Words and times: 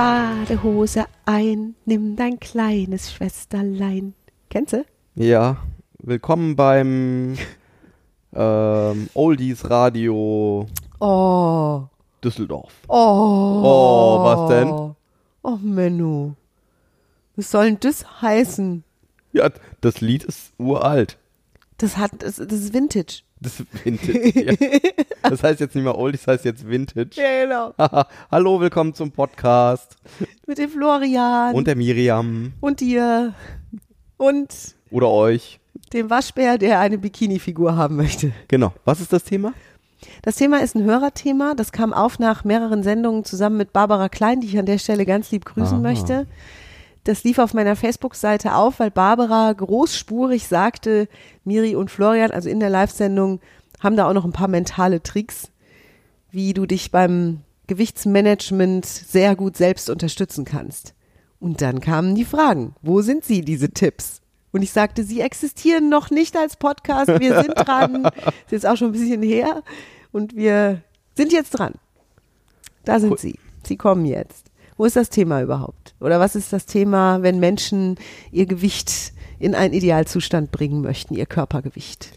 Badehose 0.00 1.04
ein, 1.26 1.74
nimm 1.84 2.16
dein 2.16 2.40
kleines 2.40 3.12
Schwesterlein. 3.12 4.14
Kennst 4.48 4.72
du? 4.72 4.86
Ja, 5.14 5.58
willkommen 5.98 6.56
beim 6.56 7.36
ähm, 8.34 9.10
Oldies 9.12 9.68
Radio 9.68 10.66
Oh. 11.00 11.82
Düsseldorf. 12.24 12.72
Oh. 12.88 12.94
Oh, 13.62 14.24
was 14.24 14.48
denn? 14.48 14.70
Oh, 15.42 15.58
Menno. 15.60 16.34
Was 17.36 17.50
soll 17.50 17.66
denn 17.66 17.80
das 17.80 18.22
heißen? 18.22 18.82
Ja, 19.34 19.50
das 19.82 20.00
Lied 20.00 20.24
ist 20.24 20.54
uralt. 20.56 21.18
Das 21.76 21.98
hat, 21.98 22.22
das, 22.22 22.36
das 22.36 22.50
ist 22.50 22.72
Vintage. 22.72 23.20
Das 23.42 23.58
ist 23.58 23.84
Vintage. 23.84 24.38
ja. 24.38 24.52
Das 25.22 25.42
heißt 25.42 25.60
jetzt 25.60 25.74
nicht 25.74 25.84
mehr 25.84 25.96
Oldies, 25.96 26.24
das 26.24 26.34
heißt 26.34 26.44
jetzt 26.44 26.68
Vintage. 26.68 27.10
Ja, 27.14 27.44
genau. 27.44 28.04
Hallo, 28.30 28.60
willkommen 28.60 28.92
zum 28.94 29.12
Podcast. 29.12 29.96
Mit 30.46 30.58
dem 30.58 30.68
Florian. 30.68 31.54
Und 31.54 31.66
der 31.66 31.74
Miriam. 31.74 32.52
Und 32.60 32.80
dir. 32.80 33.32
Und 34.18 34.74
Oder 34.90 35.08
euch. 35.08 35.58
dem 35.94 36.10
Waschbär, 36.10 36.58
der 36.58 36.80
eine 36.80 36.98
Bikini-Figur 36.98 37.76
haben 37.76 37.96
möchte. 37.96 38.32
Genau. 38.48 38.74
Was 38.84 39.00
ist 39.00 39.12
das 39.12 39.24
Thema? 39.24 39.54
Das 40.20 40.36
Thema 40.36 40.60
ist 40.60 40.74
ein 40.74 40.84
Hörerthema. 40.84 41.54
Das 41.54 41.72
kam 41.72 41.94
auf 41.94 42.18
nach 42.18 42.44
mehreren 42.44 42.82
Sendungen 42.82 43.24
zusammen 43.24 43.56
mit 43.56 43.72
Barbara 43.72 44.10
Klein, 44.10 44.40
die 44.40 44.48
ich 44.48 44.58
an 44.58 44.66
der 44.66 44.78
Stelle 44.78 45.06
ganz 45.06 45.30
lieb 45.30 45.46
grüßen 45.46 45.76
Aha. 45.76 45.82
möchte. 45.82 46.26
Das 47.04 47.24
lief 47.24 47.38
auf 47.38 47.54
meiner 47.54 47.76
Facebook-Seite 47.76 48.54
auf, 48.54 48.78
weil 48.78 48.90
Barbara 48.90 49.52
großspurig 49.52 50.46
sagte, 50.46 51.08
Miri 51.44 51.74
und 51.74 51.90
Florian, 51.90 52.30
also 52.30 52.48
in 52.48 52.60
der 52.60 52.70
Live-Sendung, 52.70 53.40
haben 53.80 53.96
da 53.96 54.08
auch 54.08 54.12
noch 54.12 54.24
ein 54.26 54.32
paar 54.32 54.48
mentale 54.48 55.02
Tricks, 55.02 55.50
wie 56.30 56.52
du 56.52 56.66
dich 56.66 56.90
beim 56.90 57.40
Gewichtsmanagement 57.66 58.84
sehr 58.84 59.34
gut 59.36 59.56
selbst 59.56 59.88
unterstützen 59.88 60.44
kannst. 60.44 60.94
Und 61.38 61.62
dann 61.62 61.80
kamen 61.80 62.14
die 62.14 62.26
Fragen. 62.26 62.74
Wo 62.82 63.00
sind 63.00 63.24
sie, 63.24 63.40
diese 63.40 63.70
Tipps? 63.70 64.20
Und 64.52 64.62
ich 64.62 64.72
sagte, 64.72 65.04
sie 65.04 65.20
existieren 65.20 65.88
noch 65.88 66.10
nicht 66.10 66.36
als 66.36 66.56
Podcast. 66.56 67.08
Wir 67.20 67.40
sind 67.42 67.54
dran. 67.56 68.04
ist 68.44 68.50
jetzt 68.50 68.66
auch 68.66 68.76
schon 68.76 68.88
ein 68.88 68.92
bisschen 68.92 69.22
her. 69.22 69.62
Und 70.12 70.36
wir 70.36 70.82
sind 71.14 71.32
jetzt 71.32 71.50
dran. 71.50 71.74
Da 72.84 72.98
sind 73.00 73.12
Cool. 73.12 73.18
sie. 73.18 73.38
Sie 73.62 73.76
kommen 73.76 74.04
jetzt. 74.04 74.49
Wo 74.80 74.86
ist 74.86 74.96
das 74.96 75.10
Thema 75.10 75.42
überhaupt? 75.42 75.94
Oder 76.00 76.20
was 76.20 76.34
ist 76.34 76.54
das 76.54 76.64
Thema, 76.64 77.20
wenn 77.20 77.38
Menschen 77.38 77.96
ihr 78.32 78.46
Gewicht 78.46 79.12
in 79.38 79.54
einen 79.54 79.74
Idealzustand 79.74 80.52
bringen 80.52 80.80
möchten, 80.80 81.14
ihr 81.14 81.26
Körpergewicht? 81.26 82.12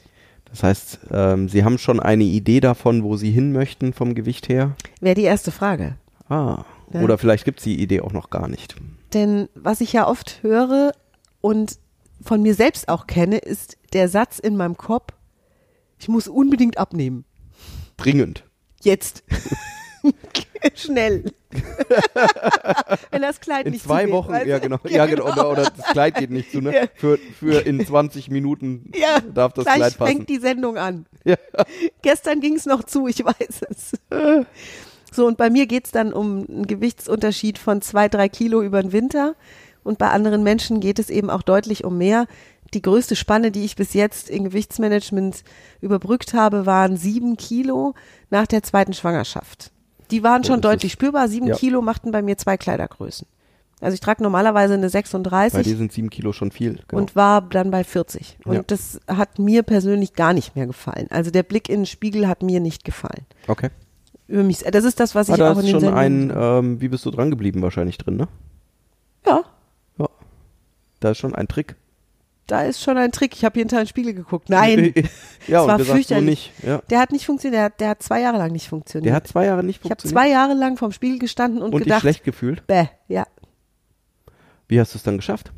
Das 0.46 0.64
heißt, 0.64 1.00
ähm, 1.12 1.50
Sie 1.50 1.66
haben 1.66 1.78
schon 1.78 2.00
eine 2.00 2.24
Idee 2.24 2.62
davon, 2.62 3.04
wo 3.04 3.18
Sie 3.18 3.32
hin 3.32 3.52
möchten 3.52 3.92
vom 3.92 4.16
Gewicht 4.16 4.48
her? 4.48 4.78
Wäre 5.02 5.16
die 5.16 5.24
erste 5.24 5.52
Frage. 5.52 5.98
Ah. 6.30 6.64
Ja. 6.94 7.02
Oder 7.02 7.18
vielleicht 7.18 7.44
gibt 7.44 7.60
es 7.60 7.66
die 7.66 7.82
Idee 7.82 8.00
auch 8.00 8.14
noch 8.14 8.30
gar 8.30 8.48
nicht. 8.48 8.78
Denn 9.14 9.50
was 9.56 9.82
ich 9.82 9.92
ja 9.92 10.08
oft 10.08 10.42
höre 10.42 10.94
und 11.42 11.80
von 12.22 12.42
mir 12.42 12.56
selbst 12.56 12.88
auch 12.88 13.08
kenne, 13.08 13.40
ist 13.40 13.76
der 13.92 14.08
Satz 14.08 14.40
in 14.40 14.56
meinem 14.56 14.78
Kopf, 14.78 15.12
ich 16.00 16.08
muss 16.08 16.30
unbedingt 16.30 16.78
abnehmen. 16.78 17.26
Dringend. 17.98 18.46
Jetzt. 18.82 19.26
Schnell. 20.76 21.26
Wenn 23.12 23.22
das 23.22 23.40
Kleid 23.40 23.66
In 23.66 23.74
nicht 23.74 23.84
zwei 23.84 24.02
zugeht, 24.02 24.14
Wochen, 24.14 24.32
weißt 24.32 24.48
ja 24.48 24.60
genau, 24.60 24.80
ja 24.88 25.06
genau, 25.06 25.32
oder, 25.32 25.52
oder 25.52 25.64
das 25.76 25.86
Kleid 25.92 26.16
geht 26.16 26.32
nicht 26.32 26.52
zu, 26.52 26.62
ne? 26.62 26.74
Ja. 26.74 26.84
Für, 26.96 27.18
für 27.40 27.66
in 27.66 27.86
20 27.86 28.30
Minuten 28.30 28.92
Ja, 28.96 29.20
darf 29.20 29.54
das 29.54 29.66
Kleid 29.66 29.98
passen. 29.98 30.12
fängt 30.12 30.30
die 30.30 30.40
Sendung 30.40 30.78
an. 30.78 31.06
Ja. 31.26 31.36
Gestern 32.02 32.40
ging 32.42 32.56
es 32.56 32.66
noch 32.66 32.84
zu, 32.84 33.08
ich 33.08 33.24
weiß 33.24 33.62
es. 33.70 33.92
So, 35.12 35.28
und 35.28 35.38
bei 35.38 35.50
mir 35.50 35.68
geht's 35.68 35.92
dann 35.92 36.12
um 36.12 36.46
einen 36.50 36.66
Gewichtsunterschied 36.68 37.60
von 37.60 37.82
zwei, 37.82 38.10
drei 38.10 38.30
Kilo 38.30 38.62
über 38.64 38.82
den 38.82 38.92
Winter. 38.92 39.36
Und 39.84 39.98
bei 40.00 40.10
anderen 40.10 40.44
Menschen 40.44 40.80
geht 40.80 40.98
es 40.98 41.10
eben 41.10 41.30
auch 41.30 41.44
deutlich 41.44 41.84
um 41.84 41.98
mehr. 41.98 42.26
Die 42.74 42.82
größte 42.82 43.16
Spanne, 43.16 43.52
die 43.52 43.66
ich 43.66 43.76
bis 43.76 43.94
jetzt 43.94 44.30
in 44.30 44.46
Gewichtsmanagement 44.46 45.44
überbrückt 45.82 46.34
habe, 46.34 46.66
waren 46.66 46.98
sieben 46.98 47.38
Kilo 47.38 47.94
nach 48.32 48.48
der 48.48 48.64
zweiten 48.64 48.94
Schwangerschaft. 48.94 49.73
Die 50.14 50.24
waren 50.24 50.44
schon 50.44 50.62
deutlich 50.62 50.92
spürbar. 50.94 51.28
Sieben 51.28 51.48
ja. 51.48 51.56
Kilo 51.56 51.82
machten 51.82 52.12
bei 52.12 52.22
mir 52.22 52.38
zwei 52.38 52.56
Kleidergrößen. 52.56 53.28
Also 53.82 53.96
ich 53.96 54.00
trage 54.00 54.24
normalerweise 54.24 54.76
eine 54.76 54.84
Bei 54.84 54.88
36 54.90 55.64
dir 55.64 55.76
sind 55.76 55.92
sieben 55.92 56.10
Kilo 56.10 56.32
schon 56.32 56.52
viel. 56.52 56.80
Genau. 56.88 57.02
und 57.02 57.16
war 57.18 57.42
dann 57.42 57.70
bei 57.72 57.84
40. 57.84 58.38
Und 58.46 58.54
Ja. 58.54 58.64
das 58.66 59.02
hat 59.10 59.40
mir 59.40 59.64
persönlich 59.64 60.14
gar 60.14 60.32
nicht 60.34 60.56
mehr 60.56 60.68
gefallen. 60.68 61.08
Also 61.10 61.32
der 61.32 61.44
Blick 61.44 61.68
in 61.68 61.82
den 61.82 61.86
Spiegel 61.86 62.28
hat 62.30 62.44
mir 62.44 62.62
nicht 62.62 62.86
gefallen. 62.86 63.26
okay. 63.48 63.70
Über 64.28 64.44
mich, 64.44 64.60
das 64.60 64.86
ist 64.86 65.02
das, 65.02 65.16
was 65.16 65.28
ich 65.28 65.34
Ah, 65.34 65.38
da 65.38 65.52
auch 65.52 65.58
in 65.60 65.66
ist 65.66 65.74
den 65.74 65.82
schon 65.82 65.94
ein, 65.94 66.32
ähm, 66.34 66.80
wie 66.80 66.88
bist 66.88 67.06
du 67.06 67.12
dran 67.12 67.30
geblieben 67.30 67.62
wahrscheinlich 67.62 67.98
drin, 67.98 68.16
ne? 68.16 68.28
Ja, 69.28 69.42
Ja. 69.98 70.08
Da 71.02 71.12
ist 71.12 71.18
schon 71.18 71.36
ein 71.36 71.50
Trick. 71.50 71.76
Da 72.48 72.64
ist 72.64 72.82
schon 72.82 72.98
ein 72.98 73.12
Trick. 73.12 73.36
Ich 73.36 73.46
habe 73.46 73.60
hinter 73.60 73.78
den 73.78 73.88
Spiegel 73.88 74.14
geguckt. 74.14 74.50
Nein, 74.50 74.94
ja, 75.48 75.62
und 75.62 75.68
war 75.70 75.80
fürchterlich. 75.80 76.52
nicht. 76.58 76.64
Ja. 76.64 76.82
der 76.90 77.00
hat 77.00 77.12
nicht 77.12 77.26
funktioniert. 77.26 77.58
Der 77.58 77.64
hat, 77.66 77.80
der 77.80 77.90
hat 77.90 78.04
zwei 78.04 78.22
Jahre 78.22 78.38
lang 78.38 78.52
nicht 78.52 78.68
funktioniert. 78.68 79.08
Der 79.08 79.16
hat 79.16 79.28
zwei 79.28 79.46
Jahre 79.46 79.64
nicht 79.64 79.78
ich 79.84 79.90
habe 79.90 80.02
funktioniert. 80.02 80.24
zwei 80.26 80.30
Jahre 80.30 80.54
lang 80.54 80.78
vorm 80.78 80.92
Spiegel 80.92 81.20
gestanden 81.20 81.62
und, 81.62 81.74
und 81.74 81.84
gedacht, 81.84 82.02
schlecht 82.02 82.24
gefühlt. 82.24 82.66
bäh, 82.68 82.88
ja. 83.08 83.26
Wie 84.68 84.80
hast 84.80 84.94
du 84.94 84.98
es 84.98 85.04
dann 85.04 85.18
geschafft? 85.18 85.52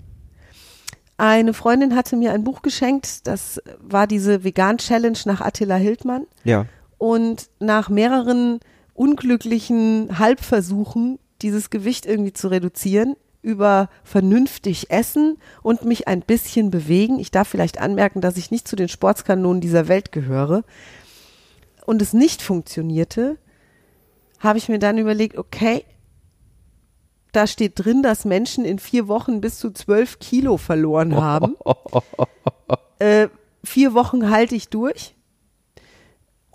Eine 1.17 1.53
Freundin 1.53 1.95
hatte 1.95 2.17
mir 2.17 2.33
ein 2.33 2.43
Buch 2.43 2.61
geschenkt. 2.61 3.25
Das 3.27 3.61
war 3.79 4.05
diese 4.05 4.43
Vegan-Challenge 4.43 5.17
nach 5.25 5.39
Attila 5.41 5.75
Hildmann. 5.75 6.25
Ja. 6.43 6.65
Und 6.97 7.49
nach 7.59 7.89
mehreren 7.89 8.59
unglücklichen 8.93 10.19
Halbversuchen, 10.19 11.19
dieses 11.41 11.69
Gewicht 11.69 12.05
irgendwie 12.05 12.33
zu 12.33 12.49
reduzieren, 12.49 13.15
über 13.45 13.89
vernünftig 14.03 14.89
essen 14.89 15.37
und 15.61 15.85
mich 15.85 16.07
ein 16.07 16.21
bisschen 16.21 16.71
bewegen. 16.71 17.19
Ich 17.19 17.29
darf 17.29 17.47
vielleicht 17.47 17.79
anmerken, 17.79 18.19
dass 18.19 18.37
ich 18.37 18.49
nicht 18.49 18.67
zu 18.67 18.75
den 18.75 18.89
Sportskanonen 18.89 19.61
dieser 19.61 19.87
Welt 19.87 20.11
gehöre. 20.11 20.63
Und 21.85 22.01
es 22.01 22.13
nicht 22.13 22.41
funktionierte, 22.41 23.37
habe 24.39 24.57
ich 24.57 24.67
mir 24.67 24.79
dann 24.79 24.97
überlegt, 24.97 25.37
okay, 25.37 25.85
da 27.31 27.45
steht 27.45 27.73
drin, 27.75 28.01
dass 28.01 28.25
Menschen 28.25 28.65
in 28.65 28.79
vier 28.79 29.07
Wochen 29.07 29.41
bis 29.41 29.59
zu 29.59 29.71
zwölf 29.71 30.19
Kilo 30.19 30.57
verloren 30.57 31.15
haben. 31.15 31.55
äh, 32.99 33.27
vier 33.63 33.93
Wochen 33.93 34.31
halte 34.31 34.55
ich 34.55 34.69
durch. 34.69 35.14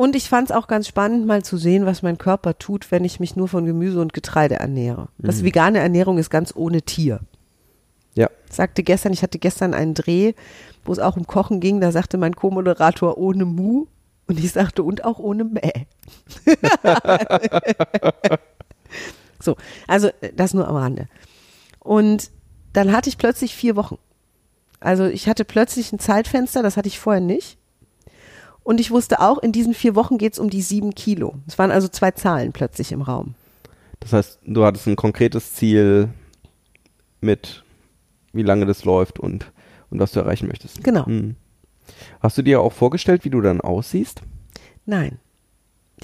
Und 0.00 0.16
ich 0.16 0.30
fand 0.30 0.48
es 0.48 0.56
auch 0.56 0.66
ganz 0.66 0.88
spannend, 0.88 1.26
mal 1.26 1.44
zu 1.44 1.58
sehen, 1.58 1.84
was 1.84 2.00
mein 2.00 2.16
Körper 2.16 2.56
tut, 2.56 2.90
wenn 2.90 3.04
ich 3.04 3.20
mich 3.20 3.36
nur 3.36 3.48
von 3.48 3.66
Gemüse 3.66 4.00
und 4.00 4.14
Getreide 4.14 4.54
ernähre. 4.54 5.08
Das 5.18 5.44
vegane 5.44 5.78
Ernährung 5.78 6.16
ist 6.16 6.30
ganz 6.30 6.54
ohne 6.56 6.80
Tier. 6.80 7.20
Ja. 8.14 8.30
Ich 8.48 8.56
sagte 8.56 8.82
gestern, 8.82 9.12
ich 9.12 9.22
hatte 9.22 9.38
gestern 9.38 9.74
einen 9.74 9.92
Dreh, 9.92 10.32
wo 10.86 10.92
es 10.92 11.00
auch 11.00 11.18
um 11.18 11.26
Kochen 11.26 11.60
ging, 11.60 11.82
da 11.82 11.92
sagte 11.92 12.16
mein 12.16 12.34
Co-Moderator 12.34 13.18
ohne 13.18 13.44
Mu 13.44 13.88
und 14.26 14.38
ich 14.38 14.50
sagte 14.52 14.84
und 14.84 15.04
auch 15.04 15.18
ohne 15.18 15.44
Mäh. 15.44 15.84
so, 19.38 19.54
also 19.86 20.08
das 20.34 20.54
nur 20.54 20.66
am 20.66 20.76
Rande. 20.76 21.08
Und 21.78 22.30
dann 22.72 22.92
hatte 22.92 23.10
ich 23.10 23.18
plötzlich 23.18 23.54
vier 23.54 23.76
Wochen. 23.76 23.98
Also 24.80 25.04
ich 25.04 25.28
hatte 25.28 25.44
plötzlich 25.44 25.92
ein 25.92 25.98
Zeitfenster, 25.98 26.62
das 26.62 26.78
hatte 26.78 26.88
ich 26.88 26.98
vorher 26.98 27.20
nicht. 27.20 27.59
Und 28.70 28.78
ich 28.78 28.92
wusste 28.92 29.18
auch, 29.18 29.38
in 29.38 29.50
diesen 29.50 29.74
vier 29.74 29.96
Wochen 29.96 30.16
geht 30.16 30.34
es 30.34 30.38
um 30.38 30.48
die 30.48 30.62
sieben 30.62 30.94
Kilo. 30.94 31.34
Es 31.48 31.58
waren 31.58 31.72
also 31.72 31.88
zwei 31.88 32.12
Zahlen 32.12 32.52
plötzlich 32.52 32.92
im 32.92 33.02
Raum. 33.02 33.34
Das 33.98 34.12
heißt, 34.12 34.38
du 34.46 34.64
hattest 34.64 34.86
ein 34.86 34.94
konkretes 34.94 35.54
Ziel 35.54 36.10
mit, 37.20 37.64
wie 38.32 38.44
lange 38.44 38.66
das 38.66 38.84
läuft 38.84 39.18
und, 39.18 39.50
und 39.90 39.98
was 39.98 40.12
du 40.12 40.20
erreichen 40.20 40.46
möchtest. 40.46 40.84
Genau. 40.84 41.04
Hm. 41.04 41.34
Hast 42.20 42.38
du 42.38 42.42
dir 42.42 42.60
auch 42.60 42.72
vorgestellt, 42.72 43.24
wie 43.24 43.30
du 43.30 43.40
dann 43.40 43.60
aussiehst? 43.60 44.22
Nein. 44.86 45.18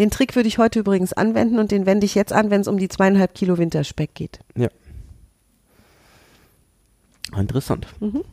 Den 0.00 0.10
Trick 0.10 0.34
würde 0.34 0.48
ich 0.48 0.58
heute 0.58 0.80
übrigens 0.80 1.12
anwenden 1.12 1.60
und 1.60 1.70
den 1.70 1.86
wende 1.86 2.04
ich 2.04 2.16
jetzt 2.16 2.32
an, 2.32 2.50
wenn 2.50 2.62
es 2.62 2.66
um 2.66 2.78
die 2.78 2.88
zweieinhalb 2.88 3.32
Kilo 3.32 3.58
Winterspeck 3.58 4.12
geht. 4.12 4.40
Ja. 4.56 4.70
Interessant. 7.38 7.86
Mhm. 8.00 8.24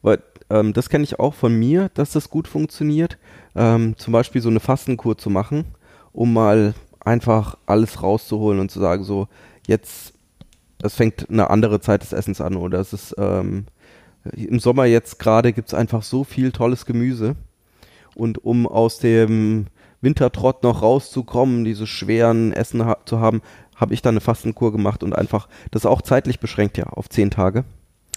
Weil 0.00 0.22
ähm, 0.50 0.72
das 0.72 0.88
kenne 0.88 1.04
ich 1.04 1.18
auch 1.18 1.34
von 1.34 1.54
mir, 1.58 1.90
dass 1.94 2.12
das 2.12 2.28
gut 2.28 2.48
funktioniert. 2.48 3.18
Ähm, 3.54 3.96
zum 3.96 4.12
Beispiel 4.12 4.40
so 4.40 4.48
eine 4.48 4.60
Fastenkur 4.60 5.18
zu 5.18 5.30
machen, 5.30 5.64
um 6.12 6.32
mal 6.32 6.74
einfach 7.00 7.56
alles 7.66 8.02
rauszuholen 8.02 8.60
und 8.60 8.70
zu 8.70 8.80
sagen, 8.80 9.04
so 9.04 9.28
jetzt, 9.66 10.12
es 10.82 10.94
fängt 10.94 11.28
eine 11.30 11.50
andere 11.50 11.80
Zeit 11.80 12.02
des 12.02 12.12
Essens 12.12 12.40
an 12.40 12.56
oder 12.56 12.78
es 12.78 12.92
ist 12.92 13.14
ähm, 13.18 13.66
im 14.34 14.58
Sommer 14.58 14.84
jetzt 14.84 15.18
gerade 15.18 15.52
gibt 15.52 15.68
es 15.68 15.74
einfach 15.74 16.02
so 16.02 16.24
viel 16.24 16.52
tolles 16.52 16.86
Gemüse. 16.86 17.36
Und 18.14 18.44
um 18.44 18.66
aus 18.66 18.98
dem 18.98 19.66
Wintertrott 20.00 20.62
noch 20.62 20.82
rauszukommen, 20.82 21.64
diese 21.64 21.86
schweren 21.86 22.52
Essen 22.52 22.84
ha 22.84 22.98
zu 23.04 23.20
haben, 23.20 23.40
habe 23.76 23.94
ich 23.94 24.02
dann 24.02 24.14
eine 24.14 24.20
Fastenkur 24.20 24.72
gemacht 24.72 25.02
und 25.02 25.14
einfach, 25.14 25.48
das 25.70 25.82
ist 25.82 25.86
auch 25.86 26.02
zeitlich 26.02 26.40
beschränkt 26.40 26.76
ja, 26.76 26.84
auf 26.84 27.08
zehn 27.08 27.30
Tage, 27.30 27.64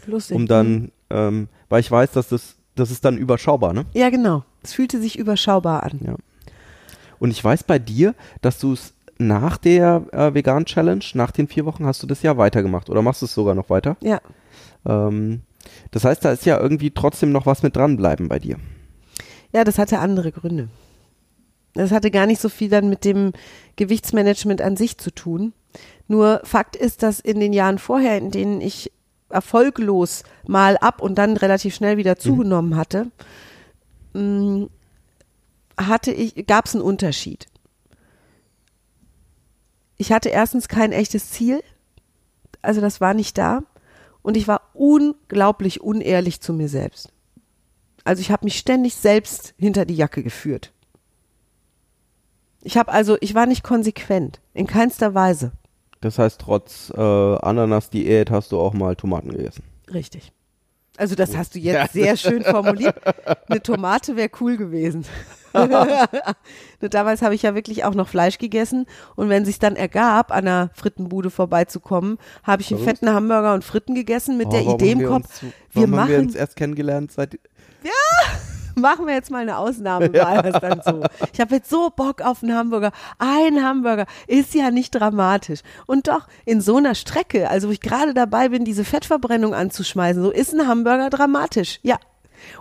Lustig. 0.08 0.36
um 0.36 0.46
dann, 0.46 0.92
ähm, 1.10 1.48
weil 1.70 1.80
ich 1.80 1.90
weiß, 1.90 2.12
dass 2.12 2.28
das, 2.28 2.58
das 2.76 2.92
ist 2.92 3.06
dann 3.06 3.18
überschaubar, 3.18 3.74
ne? 3.74 3.86
Ja, 3.94 4.10
genau. 4.10 4.44
Es 4.64 4.74
fühlte 4.74 5.00
sich 5.00 5.18
überschaubar 5.18 5.84
an. 5.84 6.00
Ja. 6.06 6.16
Und 7.20 7.32
ich 7.32 7.44
weiß 7.44 7.64
bei 7.64 7.80
dir, 7.80 8.16
dass 8.42 8.60
du 8.60 8.74
es 8.74 8.94
nach 9.18 9.58
der 9.58 10.06
äh, 10.12 10.34
Vegan 10.34 10.66
Challenge, 10.66 11.04
nach 11.14 11.32
den 11.32 11.48
vier 11.48 11.66
Wochen, 11.66 11.86
hast 11.86 12.02
du 12.04 12.08
das 12.08 12.24
ja 12.24 12.38
weitergemacht 12.38 12.90
oder 12.90 13.02
machst 13.02 13.22
du 13.22 13.26
es 13.26 13.34
sogar 13.34 13.56
noch 13.56 13.70
weiter? 13.70 13.98
Ja. 14.02 14.20
Ähm, 14.86 15.42
das 15.92 16.04
heißt, 16.04 16.26
da 16.26 16.32
ist 16.32 16.46
ja 16.46 16.60
irgendwie 16.60 16.92
trotzdem 16.92 17.32
noch 17.32 17.46
was 17.46 17.64
mit 17.64 17.76
dranbleiben 17.76 18.28
bei 18.28 18.40
dir. 18.40 18.58
Ja, 19.54 19.64
das 19.64 19.78
hatte 19.78 20.00
andere 20.00 20.32
Gründe. 20.32 20.70
Das 21.74 21.92
hatte 21.92 22.12
gar 22.12 22.26
nicht 22.26 22.42
so 22.42 22.50
viel 22.50 22.70
dann 22.70 22.90
mit 22.90 23.06
dem 23.06 23.34
Gewichtsmanagement 23.76 24.62
an 24.62 24.78
sich 24.78 24.98
zu 24.98 25.12
tun. 25.12 25.54
Nur 26.08 26.42
Fakt 26.44 26.76
ist, 26.76 27.04
dass 27.04 27.20
in 27.20 27.40
den 27.40 27.54
Jahren 27.54 27.80
vorher, 27.80 28.18
in 28.18 28.32
denen 28.32 28.62
ich 28.62 28.92
erfolglos 29.30 30.24
mal 30.46 30.78
ab 30.78 31.02
und 31.02 31.16
dann 31.16 31.38
relativ 31.38 31.74
schnell 31.74 31.98
wieder 31.98 32.18
zugenommen 32.18 32.76
hatte, 32.76 33.08
mh, 34.14 34.68
hatte 35.78 36.12
ich, 36.12 36.46
gab 36.48 36.66
es 36.66 36.76
einen 36.76 36.84
Unterschied. 36.84 37.48
Ich 39.98 40.12
hatte 40.12 40.30
erstens 40.30 40.68
kein 40.68 40.92
echtes 40.92 41.30
Ziel, 41.32 41.64
also 42.62 42.82
das 42.82 43.02
war 43.02 43.14
nicht 43.14 43.38
da, 43.38 43.64
und 44.22 44.38
ich 44.38 44.48
war 44.48 44.62
unglaublich 44.74 45.82
unehrlich 45.82 46.42
zu 46.42 46.54
mir 46.54 46.70
selbst. 46.70 47.12
Also 48.04 48.22
ich 48.22 48.32
habe 48.32 48.46
mich 48.46 48.58
ständig 48.58 48.96
selbst 48.96 49.54
hinter 49.58 49.86
die 49.86 49.96
Jacke 49.96 50.24
geführt. 50.24 50.74
Ich 52.62 52.78
habe 52.78 52.92
also, 52.92 53.18
ich 53.20 53.36
war 53.36 53.46
nicht 53.46 53.64
konsequent, 53.64 54.40
in 54.54 54.68
keinster 54.68 55.14
Weise. 55.14 55.52
Das 56.02 56.20
heißt, 56.20 56.42
trotz 56.42 56.92
äh, 56.96 57.00
Ananas-Diät 57.00 58.30
hast 58.30 58.52
du 58.52 58.60
auch 58.60 58.74
mal 58.74 58.96
Tomaten 58.96 59.30
gegessen. 59.30 59.64
Richtig. 59.94 60.32
Also 60.98 61.16
das 61.16 61.36
hast 61.36 61.56
du 61.56 61.60
jetzt 61.60 61.94
sehr 61.94 62.18
schön 62.18 62.44
formuliert. 62.44 62.96
Eine 63.50 63.62
Tomate 63.62 64.16
wäre 64.16 64.30
cool 64.40 64.58
gewesen. 64.58 65.06
Nur 65.54 66.90
damals 66.90 67.22
habe 67.22 67.36
ich 67.36 67.44
ja 67.44 67.54
wirklich 67.56 67.84
auch 67.84 67.94
noch 67.94 68.08
Fleisch 68.08 68.38
gegessen. 68.40 68.88
Und 69.16 69.30
wenn 69.30 69.46
sich 69.46 69.60
dann 69.60 69.76
ergab, 69.76 70.32
an 70.32 70.48
einer 70.48 70.70
Frittenbude 70.74 71.30
vorbeizukommen, 71.30 72.18
habe 72.44 72.62
ich 72.62 72.74
einen 72.74 72.84
fetten 72.84 73.10
Hamburger 73.10 73.54
und 73.54 73.64
Fritten 73.64 73.94
gegessen 73.96 74.38
mit 74.38 74.48
Oh, 74.48 74.52
der 74.52 74.62
Idee 74.62 74.92
im 74.92 75.00
wir 75.00 75.08
Kopf, 75.10 75.44
uns 75.44 75.54
wir 75.72 75.84
haben 75.84 75.92
wir 75.92 75.98
machen 75.98 76.16
uns 76.16 76.36
erst 76.36 76.56
kennengelernt 76.56 77.12
seit 77.12 77.38
machen 78.80 79.08
wir 79.08 79.14
jetzt 79.14 79.32
mal 79.32 79.42
eine 79.42 79.58
Ausnahme, 79.58 80.14
war 80.14 80.46
es 80.46 80.60
dann 80.60 80.82
so. 80.84 81.04
Ich 81.34 81.40
habe 81.40 81.56
jetzt 81.56 81.70
so 81.70 81.90
Bock 81.90 82.22
auf 82.22 82.44
einen 82.44 82.56
Hamburger. 82.56 82.92
Ein 83.20 83.64
Hamburger 83.64 84.06
ist 84.28 84.54
ja 84.54 84.72
nicht 84.72 84.92
dramatisch. 84.92 85.62
Und 85.86 86.08
doch, 86.08 86.28
in 86.46 86.62
so 86.62 86.78
einer 86.78 86.96
Strecke, 86.96 87.50
also 87.50 87.68
wo 87.68 87.72
ich 87.72 87.82
gerade 87.82 88.14
dabei 88.14 88.50
bin, 88.50 88.66
diese 88.66 88.84
Fettverbrennung 88.84 89.54
anzuschmeißen, 89.54 90.22
so 90.22 90.32
ist 90.32 90.54
ein 90.54 90.68
Hamburger 90.68 91.10
dramatisch. 91.10 91.80
Ja. 91.84 91.98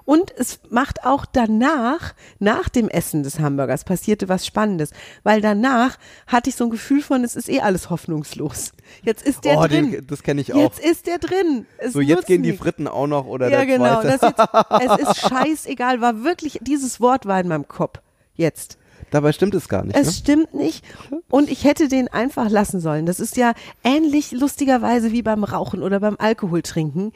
Und 0.05 0.33
es 0.37 0.61
macht 0.71 1.05
auch 1.05 1.27
danach, 1.27 2.15
nach 2.39 2.69
dem 2.69 2.89
Essen 2.89 3.23
des 3.23 3.39
Hamburgers, 3.41 3.85
passierte 3.85 4.29
was 4.29 4.47
Spannendes. 4.47 4.91
Weil 5.23 5.41
danach 5.41 5.99
hatte 6.27 6.51
ich 6.51 6.57
so 6.57 6.65
ein 6.65 6.71
Gefühl 6.71 7.03
von, 7.03 7.25
es 7.25 7.37
ist 7.37 7.49
eh 7.49 7.61
alles 7.61 7.91
hoffnungslos. 7.91 8.73
Jetzt 9.03 9.27
ist 9.27 9.45
der 9.45 9.59
Oh, 9.59 9.67
drin. 9.67 9.91
den, 9.91 10.07
das 10.07 10.23
kenne 10.23 10.41
ich 10.41 10.53
auch. 10.53 10.59
Jetzt 10.59 10.79
ist 10.79 11.07
der 11.07 11.19
drin. 11.19 11.67
Es 11.79 11.93
so, 11.93 12.01
jetzt 12.01 12.27
gehen 12.27 12.43
die. 12.43 12.53
Fritten 12.53 12.87
auch 12.87 13.07
noch 13.07 13.27
oder 13.27 13.49
Ja, 13.49 13.65
der 13.65 13.67
genau. 13.67 14.03
jetzt, 14.03 14.23
es 14.23 15.09
ist 15.09 15.29
scheißegal, 15.29 16.01
war 16.01 16.23
wirklich, 16.23 16.59
dieses 16.63 17.01
Wort 17.01 17.27
war 17.27 17.41
in 17.41 17.49
meinem 17.49 17.67
Kopf. 17.67 18.01
Jetzt. 18.35 18.79
Dabei 19.11 19.33
stimmt 19.33 19.55
es 19.55 19.69
gar 19.69 19.85
nicht. 19.85 19.95
Es 19.97 20.07
ne? 20.07 20.13
stimmt 20.13 20.55
nicht. 20.55 20.85
Und 21.29 21.51
ich 21.51 21.65
hätte 21.65 21.89
den 21.89 22.09
einfach 22.09 22.49
lassen 22.49 22.81
sollen. 22.81 23.05
Das 23.05 23.21
ist 23.21 23.37
ja 23.37 23.53
ähnlich 23.85 24.33
lustigerweise 24.33 25.13
wie 25.13 25.23
beim 25.23 25.45
Rauchen 25.45 25.83
oder 25.83 26.01
beim 26.01 26.17
Alkohol 26.19 26.63
trinken. 26.63 27.13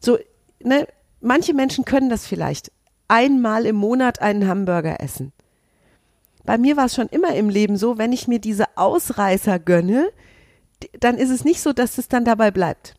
So, 0.00 0.18
ne, 0.62 0.88
manche 1.26 1.54
Menschen 1.54 1.84
können 1.84 2.08
das 2.08 2.26
vielleicht. 2.26 2.72
Einmal 3.08 3.66
im 3.66 3.76
Monat 3.76 4.20
einen 4.20 4.48
Hamburger 4.48 5.00
essen. 5.00 5.32
Bei 6.44 6.58
mir 6.58 6.76
war 6.76 6.86
es 6.86 6.94
schon 6.94 7.08
immer 7.08 7.34
im 7.34 7.48
Leben 7.48 7.76
so, 7.76 7.98
wenn 7.98 8.12
ich 8.12 8.28
mir 8.28 8.38
diese 8.38 8.64
Ausreißer 8.76 9.58
gönne, 9.58 10.08
dann 11.00 11.16
ist 11.18 11.30
es 11.30 11.44
nicht 11.44 11.60
so, 11.60 11.72
dass 11.72 11.98
es 11.98 12.08
dann 12.08 12.24
dabei 12.24 12.50
bleibt. 12.50 12.94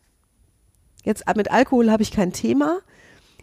Jetzt 1.04 1.26
äh, 1.26 1.32
mit 1.36 1.50
Alkohol 1.50 1.90
habe 1.90 2.02
ich 2.02 2.10
kein 2.10 2.32
Thema, 2.32 2.78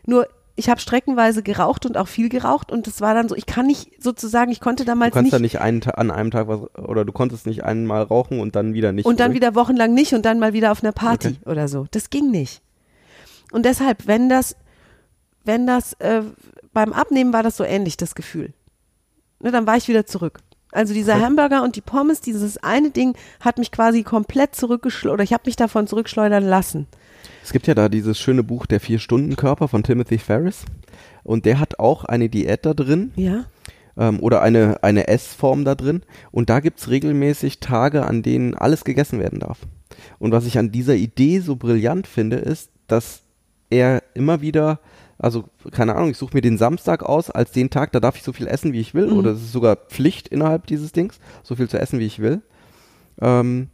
nur 0.06 0.28
ich 0.58 0.70
habe 0.70 0.80
streckenweise 0.80 1.44
geraucht 1.44 1.86
und 1.86 1.98
auch 1.98 2.08
viel 2.08 2.30
geraucht 2.30 2.72
und 2.72 2.88
es 2.88 3.02
war 3.02 3.14
dann 3.14 3.28
so, 3.28 3.36
ich 3.36 3.46
kann 3.46 3.66
nicht 3.68 4.02
sozusagen, 4.02 4.52
ich 4.52 4.62
konnte 4.62 4.84
Du 4.84 4.88
damals 4.92 5.14
kannst 5.14 5.26
nicht 5.26 5.34
ja 5.34 5.40
nicht 5.40 5.62
einen, 5.62 5.84
an 5.84 6.12
einem 6.12 6.32
Tag 6.32 6.48
was, 6.48 6.62
oder 6.78 7.04
du 7.04 7.12
konntest 7.12 7.46
nicht 7.46 7.64
einmal 7.64 8.04
rauchen 8.04 8.40
und 8.40 8.56
dann 8.56 8.74
wieder 8.74 8.92
nicht. 8.92 9.06
und 9.06 9.20
dann 9.20 9.34
wieder 9.34 9.56
wochenlang 9.56 9.94
nicht 9.94 10.14
und 10.14 10.24
dann 10.26 10.40
mal 10.40 10.54
wieder 10.54 10.72
auf 10.72 10.84
einer 10.84 10.94
Party 10.94 11.30
Okay. 11.40 11.50
oder 11.50 11.68
so. 11.68 11.88
Das 11.92 12.10
ging 12.10 12.32
nicht. 12.32 12.62
Und 13.52 13.66
deshalb, 13.66 14.08
wenn 14.08 14.30
das, 14.30 14.56
wenn 15.46 15.66
das 15.68 15.94
äh, 15.94 16.22
beim 16.74 16.94
Abnehmen 16.94 17.32
war 17.34 17.44
das 17.44 17.58
so 17.58 17.64
ähnlich, 17.64 17.98
das 17.98 18.16
Gefühl. 18.16 18.54
Ne, 19.40 19.52
dann 19.52 19.66
war 19.68 19.78
ich 19.78 19.88
wieder 19.88 20.06
zurück. 20.06 20.40
Also 20.72 20.94
dieser 20.94 21.22
Hamburger 21.22 21.64
und 21.64 21.78
die 21.78 21.82
Pommes, 21.82 22.20
dieses 22.20 22.58
eine 22.58 22.90
Ding 22.92 23.16
hat 23.40 23.58
mich 23.58 23.72
quasi 23.72 24.04
komplett 24.04 24.56
zurückgeschleudert, 24.56 25.14
oder 25.14 25.24
ich 25.24 25.32
habe 25.32 25.44
mich 25.46 25.56
davon 25.56 25.88
zurückschleudern 25.88 26.44
lassen. 26.44 26.88
Es 27.44 27.54
gibt 27.54 27.68
ja 27.68 27.74
da 27.76 27.88
dieses 27.88 28.20
schöne 28.20 28.44
Buch 28.44 28.66
Der 28.66 28.80
Vier-Stunden-Körper 28.82 29.68
von 29.70 29.84
Timothy 29.84 30.18
Ferris. 30.18 30.66
Und 31.24 31.46
der 31.46 31.60
hat 31.60 31.80
auch 31.80 32.04
eine 32.04 32.28
Diät 32.28 32.66
da 32.66 32.74
drin 32.74 33.14
Ja. 33.16 33.46
ähm, 33.98 34.20
oder 34.20 34.42
eine, 34.42 34.84
eine 34.84 35.08
Essform 35.08 35.64
da 35.64 35.76
drin. 35.76 36.02
Und 36.32 36.50
da 36.50 36.60
gibt's 36.60 36.90
regelmäßig 36.90 37.60
Tage, 37.62 38.06
an 38.06 38.22
denen 38.22 38.54
alles 38.54 38.84
gegessen 38.84 39.20
werden 39.20 39.40
darf. 39.40 39.60
Und 40.20 40.34
was 40.34 40.46
ich 40.46 40.58
an 40.58 40.72
dieser 40.72 40.96
Idee 40.96 41.40
so 41.40 41.56
brillant 41.56 42.06
finde, 42.08 42.36
ist, 42.38 42.70
dass 42.88 43.22
er 43.70 44.04
immer 44.14 44.42
wieder, 44.42 44.80
also 45.18 45.46
keine 45.72 45.96
Ahnung, 45.96 46.10
ich 46.10 46.18
suche 46.18 46.36
mir 46.36 46.42
den 46.42 46.58
Samstag 46.58 47.04
aus 47.04 47.30
als 47.30 47.52
den 47.52 47.70
Tag, 47.70 47.92
da 47.92 48.00
darf 48.00 48.18
ich 48.18 48.24
so 48.24 48.34
viel 48.34 48.48
essen, 48.48 48.74
wie 48.74 48.82
ich 48.82 48.94
will. 48.94 49.08
Mhm. 49.08 49.18
Oder 49.18 49.32
es 49.32 49.42
ist 49.42 49.52
sogar 49.52 49.76
Pflicht 49.76 50.28
innerhalb 50.28 50.68
dieses 50.68 50.92
Dings, 50.92 51.20
so 51.44 51.56
viel 51.56 51.70
zu 51.70 51.80
essen, 51.80 52.00
wie 52.00 52.06
ich 52.06 52.20
will. 52.20 52.42
Ähm, 53.22 53.70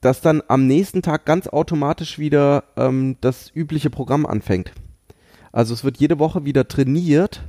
dass 0.00 0.20
dann 0.20 0.42
am 0.48 0.66
nächsten 0.66 1.02
Tag 1.02 1.26
ganz 1.26 1.46
automatisch 1.46 2.18
wieder 2.18 2.64
ähm, 2.76 3.16
das 3.20 3.54
übliche 3.54 3.90
Programm 3.90 4.26
anfängt. 4.26 4.72
Also 5.52 5.74
es 5.74 5.84
wird 5.84 5.98
jede 5.98 6.18
Woche 6.18 6.44
wieder 6.44 6.66
trainiert, 6.68 7.42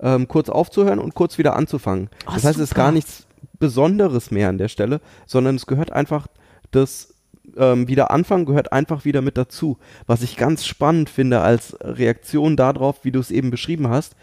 ähm, 0.00 0.26
kurz 0.26 0.48
aufzuhören 0.48 0.98
und 0.98 1.14
kurz 1.14 1.38
wieder 1.38 1.54
anzufangen. 1.54 2.08
Oh, 2.26 2.32
das 2.34 2.44
heißt, 2.44 2.56
es 2.56 2.64
ist 2.64 2.70
super. 2.70 2.82
gar 2.82 2.92
nichts 2.92 3.26
Besonderes 3.58 4.30
mehr 4.30 4.48
an 4.48 4.58
der 4.58 4.68
Stelle, 4.68 5.00
sondern 5.26 5.56
es 5.56 5.66
gehört 5.66 5.92
einfach 5.92 6.28
das 6.70 7.14
ähm, 7.56 7.88
wieder 7.88 8.10
anfangen 8.10 8.44
gehört 8.46 8.72
einfach 8.72 9.04
wieder 9.04 9.22
mit 9.22 9.36
dazu. 9.38 9.78
Was 10.06 10.22
ich 10.22 10.36
ganz 10.36 10.64
spannend 10.66 11.08
finde 11.10 11.40
als 11.40 11.76
Reaktion 11.80 12.56
darauf, 12.56 13.04
wie 13.04 13.12
du 13.12 13.20
es 13.20 13.30
eben 13.30 13.50
beschrieben 13.50 13.88
hast, 13.88 14.14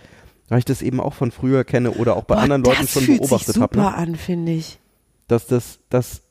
weil 0.49 0.59
ich 0.59 0.65
das 0.65 0.81
eben 0.81 0.99
auch 0.99 1.13
von 1.13 1.31
früher 1.31 1.63
kenne 1.63 1.91
oder 1.91 2.15
auch 2.15 2.23
bei 2.23 2.35
Boah, 2.35 2.41
anderen 2.43 2.63
Leuten 2.63 2.81
das 2.81 2.91
schon 2.91 3.03
fühlt 3.03 3.19
beobachtet 3.21 3.53
sich 3.55 3.61
habe. 3.61 3.75
super 3.75 3.89
Ne? 3.91 3.95
an, 3.97 4.15
finde 4.15 4.51
ich. 4.51 4.79
dass 5.27 5.47
das, 5.47 5.79
dass 5.89 6.21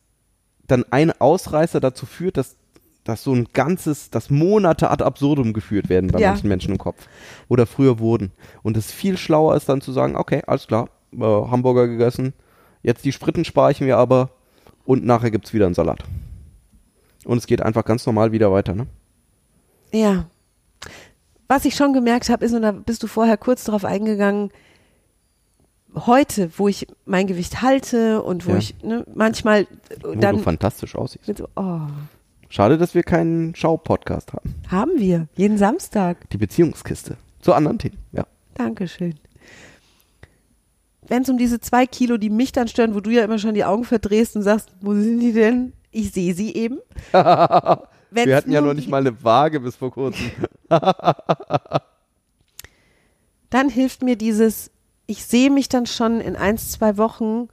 dann 0.67 0.85
ein 0.91 1.13
Ausreißer 1.21 1.81
dazu 1.81 2.07
führt, 2.07 2.37
dass, 2.37 2.57
dass 3.03 3.23
so 3.25 3.35
ein 3.35 3.49
ganzes, 3.53 4.11
dass 4.11 4.31
Monate 4.31 4.91
ad 4.91 5.03
absurdum 5.05 5.53
geführt 5.53 5.89
werden 5.89 6.11
bei 6.11 6.21
Ja. 6.21 6.29
manchen 6.31 6.49
Menschen 6.49 6.73
im 6.73 6.79
Kopf. 6.79 7.07
Oder 7.49 7.67
früher 7.67 7.99
wurden. 7.99 8.33
Und 8.63 8.77
es 8.77 8.91
viel 8.93 9.19
schlauer 9.19 9.57
ist 9.57 9.69
dann 9.69 9.81
zu 9.81 9.93
sagen, 9.93 10.17
okay, 10.17 10.43
alles 10.47 10.67
klar, 10.69 10.89
äh, 11.13 11.19
Hamburger 11.23 11.87
gegessen, 11.89 12.33
jetzt 12.83 13.05
die 13.05 13.13
Spritten 13.13 13.45
spare 13.45 13.73
ich 13.73 13.81
mir 13.81 13.99
aber 13.99 14.31
und 14.87 15.05
nachher 15.05 15.31
gibt's 15.31 15.53
wieder 15.53 15.67
einen 15.67 15.75
Salat. 15.75 16.05
Und 17.25 17.38
es 17.38 17.47
geht 17.47 17.62
einfach 17.62 17.85
ganz 17.85 18.04
normal 18.07 18.33
wieder 18.33 18.52
weiter, 18.52 18.75
ne? 18.75 18.87
Ja. 19.93 20.26
Was 21.49 21.64
ich 21.64 21.75
schon 21.76 21.93
gemerkt 21.93 22.28
habe, 22.28 22.45
ist, 22.45 22.52
und 22.52 22.62
da 22.62 22.73
bist 22.73 23.02
du 23.02 23.07
vorher 23.07 23.37
kurz 23.37 23.64
darauf 23.64 23.85
eingegangen, 23.85 24.50
heute, 25.95 26.50
wo 26.57 26.69
ich 26.69 26.87
mein 27.04 27.26
Gewicht 27.26 27.62
halte 27.62 28.23
und 28.23 28.47
wo 28.47 28.52
Ja. 28.52 28.57
ich 28.59 28.83
ne, 28.83 29.04
manchmal 29.14 29.66
Wo 30.02 30.14
dann 30.14 30.37
du 30.38 30.43
fantastisch 30.43 30.97
aussiehst. 30.97 31.37
so, 31.37 31.49
oh, 31.57 31.81
Schade, 32.49 32.78
dass 32.78 32.95
wir 32.95 33.02
keinen 33.02 33.54
Schau-Podcast 33.54 34.33
haben. 34.33 34.54
haben 34.69 34.93
wir, 34.97 35.28
jeden 35.37 35.59
Samstag. 35.59 36.28
Die 36.31 36.38
Beziehungskiste. 36.38 37.16
Zu 37.40 37.52
anderen 37.52 37.78
Themen, 37.78 37.99
ja. 38.12 38.26
Dankeschön. 38.54 39.14
Wenn 41.07 41.23
es 41.23 41.28
um 41.28 41.37
diese 41.37 41.61
zwei 41.61 41.87
Kilo, 41.87 42.16
die 42.16 42.31
mich 42.31 42.52
dann 42.52 42.69
stören, 42.69 42.95
wo 42.95 43.00
du 43.00 43.11
ja 43.11 43.25
immer 43.25 43.38
schon 43.38 43.54
die 43.54 43.64
Augen 43.64 43.85
verdrehst 43.85 44.37
und 44.37 44.43
sagst, 44.43 44.71
wo 44.81 44.95
sind 44.95 45.21
die 45.21 45.33
denn? 45.33 45.73
Ich 45.95 46.11
sehe 46.11 46.35
sie 46.35 46.53
eben. 46.55 46.81
Wenn's 47.13 48.27
Wir 48.27 48.37
hatten 48.37 48.51
ja 48.51 48.61
noch 48.61 48.75
nicht 48.75 48.89
mal 48.89 48.99
eine 48.99 49.23
Waage 49.23 49.61
bis 49.61 49.77
vor 49.77 49.93
kurzem. 49.93 50.29
dann 53.51 53.69
hilft 53.69 54.03
mir 54.03 54.17
dieses, 54.17 54.73
ich 55.07 55.25
sehe 55.25 55.51
mich 55.51 55.69
dann 55.69 55.87
schon 55.87 56.21
in 56.21 56.35
eins, 56.35 56.73
zwei 56.73 56.97
Wochen 56.97 57.47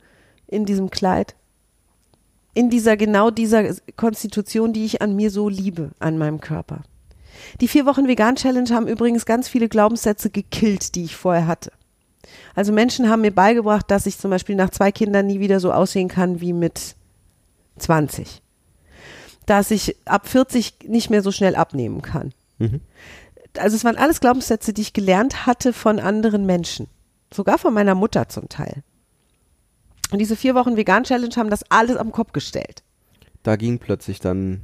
in 0.48 0.66
diesem 0.66 0.90
Kleid. 0.90 1.36
In 2.56 2.72
dieser, 2.72 2.98
genau 2.98 3.30
dieser 3.30 3.76
Konstitution, 3.96 4.74
die 4.74 4.86
ich 4.86 5.04
an 5.04 5.16
mir 5.16 5.30
so 5.30 5.48
liebe, 5.48 5.92
an 6.00 6.18
meinem 6.18 6.42
Körper. 6.42 6.82
Die 7.62 7.68
vier 7.68 7.86
Wochen 7.86 8.08
Vegan 8.08 8.38
Challenge 8.38 8.72
haben 8.72 8.88
übrigens 8.88 9.28
ganz 9.28 9.48
viele 9.48 9.70
Glaubenssätze 9.70 10.32
gekillt, 10.32 10.96
die 10.96 11.04
ich 11.04 11.16
vorher 11.16 11.46
hatte. 11.46 11.72
Also 12.56 12.74
Menschen 12.74 13.08
haben 13.08 13.22
mir 13.22 13.34
beigebracht, 13.34 13.92
dass 13.92 14.08
ich 14.08 14.18
zum 14.18 14.32
Beispiel 14.32 14.56
nach 14.56 14.72
zwei 14.72 14.92
Kindern 14.92 15.28
nie 15.28 15.40
wieder 15.40 15.60
so 15.60 15.72
aussehen 15.72 16.08
kann 16.08 16.42
wie 16.42 16.54
mit 16.54 16.96
20. 17.78 18.42
Dass 19.46 19.72
ich 19.72 19.96
ab 20.06 20.28
40 20.28 20.88
nicht 20.88 21.10
mehr 21.10 21.22
so 21.22 21.32
schnell 21.32 21.56
abnehmen 21.56 22.02
kann 22.02 22.34
Mhm. 22.60 22.80
also 23.58 23.76
es 23.76 23.84
waren 23.84 23.98
alles 23.98 24.20
Glaubenssätze, 24.20 24.72
die 24.72 24.84
ich 24.84 24.94
gelernt 24.94 25.48
hatte 25.48 25.74
von 25.74 26.00
anderen 26.00 26.46
Menschen. 26.46 26.88
Sogar 27.34 27.58
von 27.58 27.74
meiner 27.74 27.96
Mutter 27.96 28.30
zum 28.30 28.50
Teil. 28.50 28.84
Und 30.12 30.20
diese 30.20 30.36
vier 30.36 30.54
Wochen 30.54 30.78
Vegan-Challenge 30.78 31.34
haben 31.38 31.50
das 31.50 31.64
alles 31.72 31.98
am 31.98 32.12
Kopf 32.12 32.34
gestellt. 32.34 32.84
Da 33.42 33.56
ging 33.56 33.80
plötzlich 33.80 34.20
dann 34.20 34.62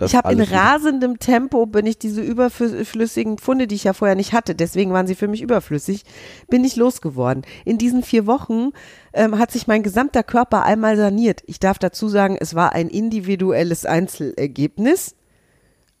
ich 0.00 0.14
habe 0.14 0.32
in 0.32 0.40
rasendem 0.40 1.18
Tempo, 1.18 1.66
bin 1.66 1.84
ich 1.86 1.98
diese 1.98 2.20
überflüssigen 2.20 3.38
Pfunde, 3.38 3.66
die 3.66 3.74
ich 3.74 3.84
ja 3.84 3.92
vorher 3.92 4.14
nicht 4.14 4.32
hatte, 4.32 4.54
deswegen 4.54 4.92
waren 4.92 5.06
sie 5.06 5.16
für 5.16 5.28
mich 5.28 5.42
überflüssig, 5.42 6.04
bin 6.48 6.64
ich 6.64 6.76
losgeworden. 6.76 7.42
In 7.64 7.78
diesen 7.78 8.02
vier 8.02 8.26
Wochen 8.26 8.70
ähm, 9.12 9.38
hat 9.38 9.50
sich 9.50 9.66
mein 9.66 9.82
gesamter 9.82 10.22
Körper 10.22 10.62
einmal 10.62 10.96
saniert. 10.96 11.42
Ich 11.46 11.58
darf 11.58 11.78
dazu 11.78 12.08
sagen, 12.08 12.36
es 12.38 12.54
war 12.54 12.72
ein 12.72 12.88
individuelles 12.88 13.84
Einzelergebnis. 13.84 15.16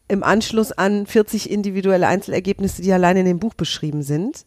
Im 0.06 0.22
Anschluss 0.22 0.72
an 0.72 1.06
40 1.06 1.50
individuelle 1.50 2.06
Einzelergebnisse, 2.06 2.82
die 2.82 2.92
allein 2.92 3.16
in 3.18 3.26
dem 3.26 3.40
Buch 3.40 3.54
beschrieben 3.54 4.02
sind. 4.02 4.46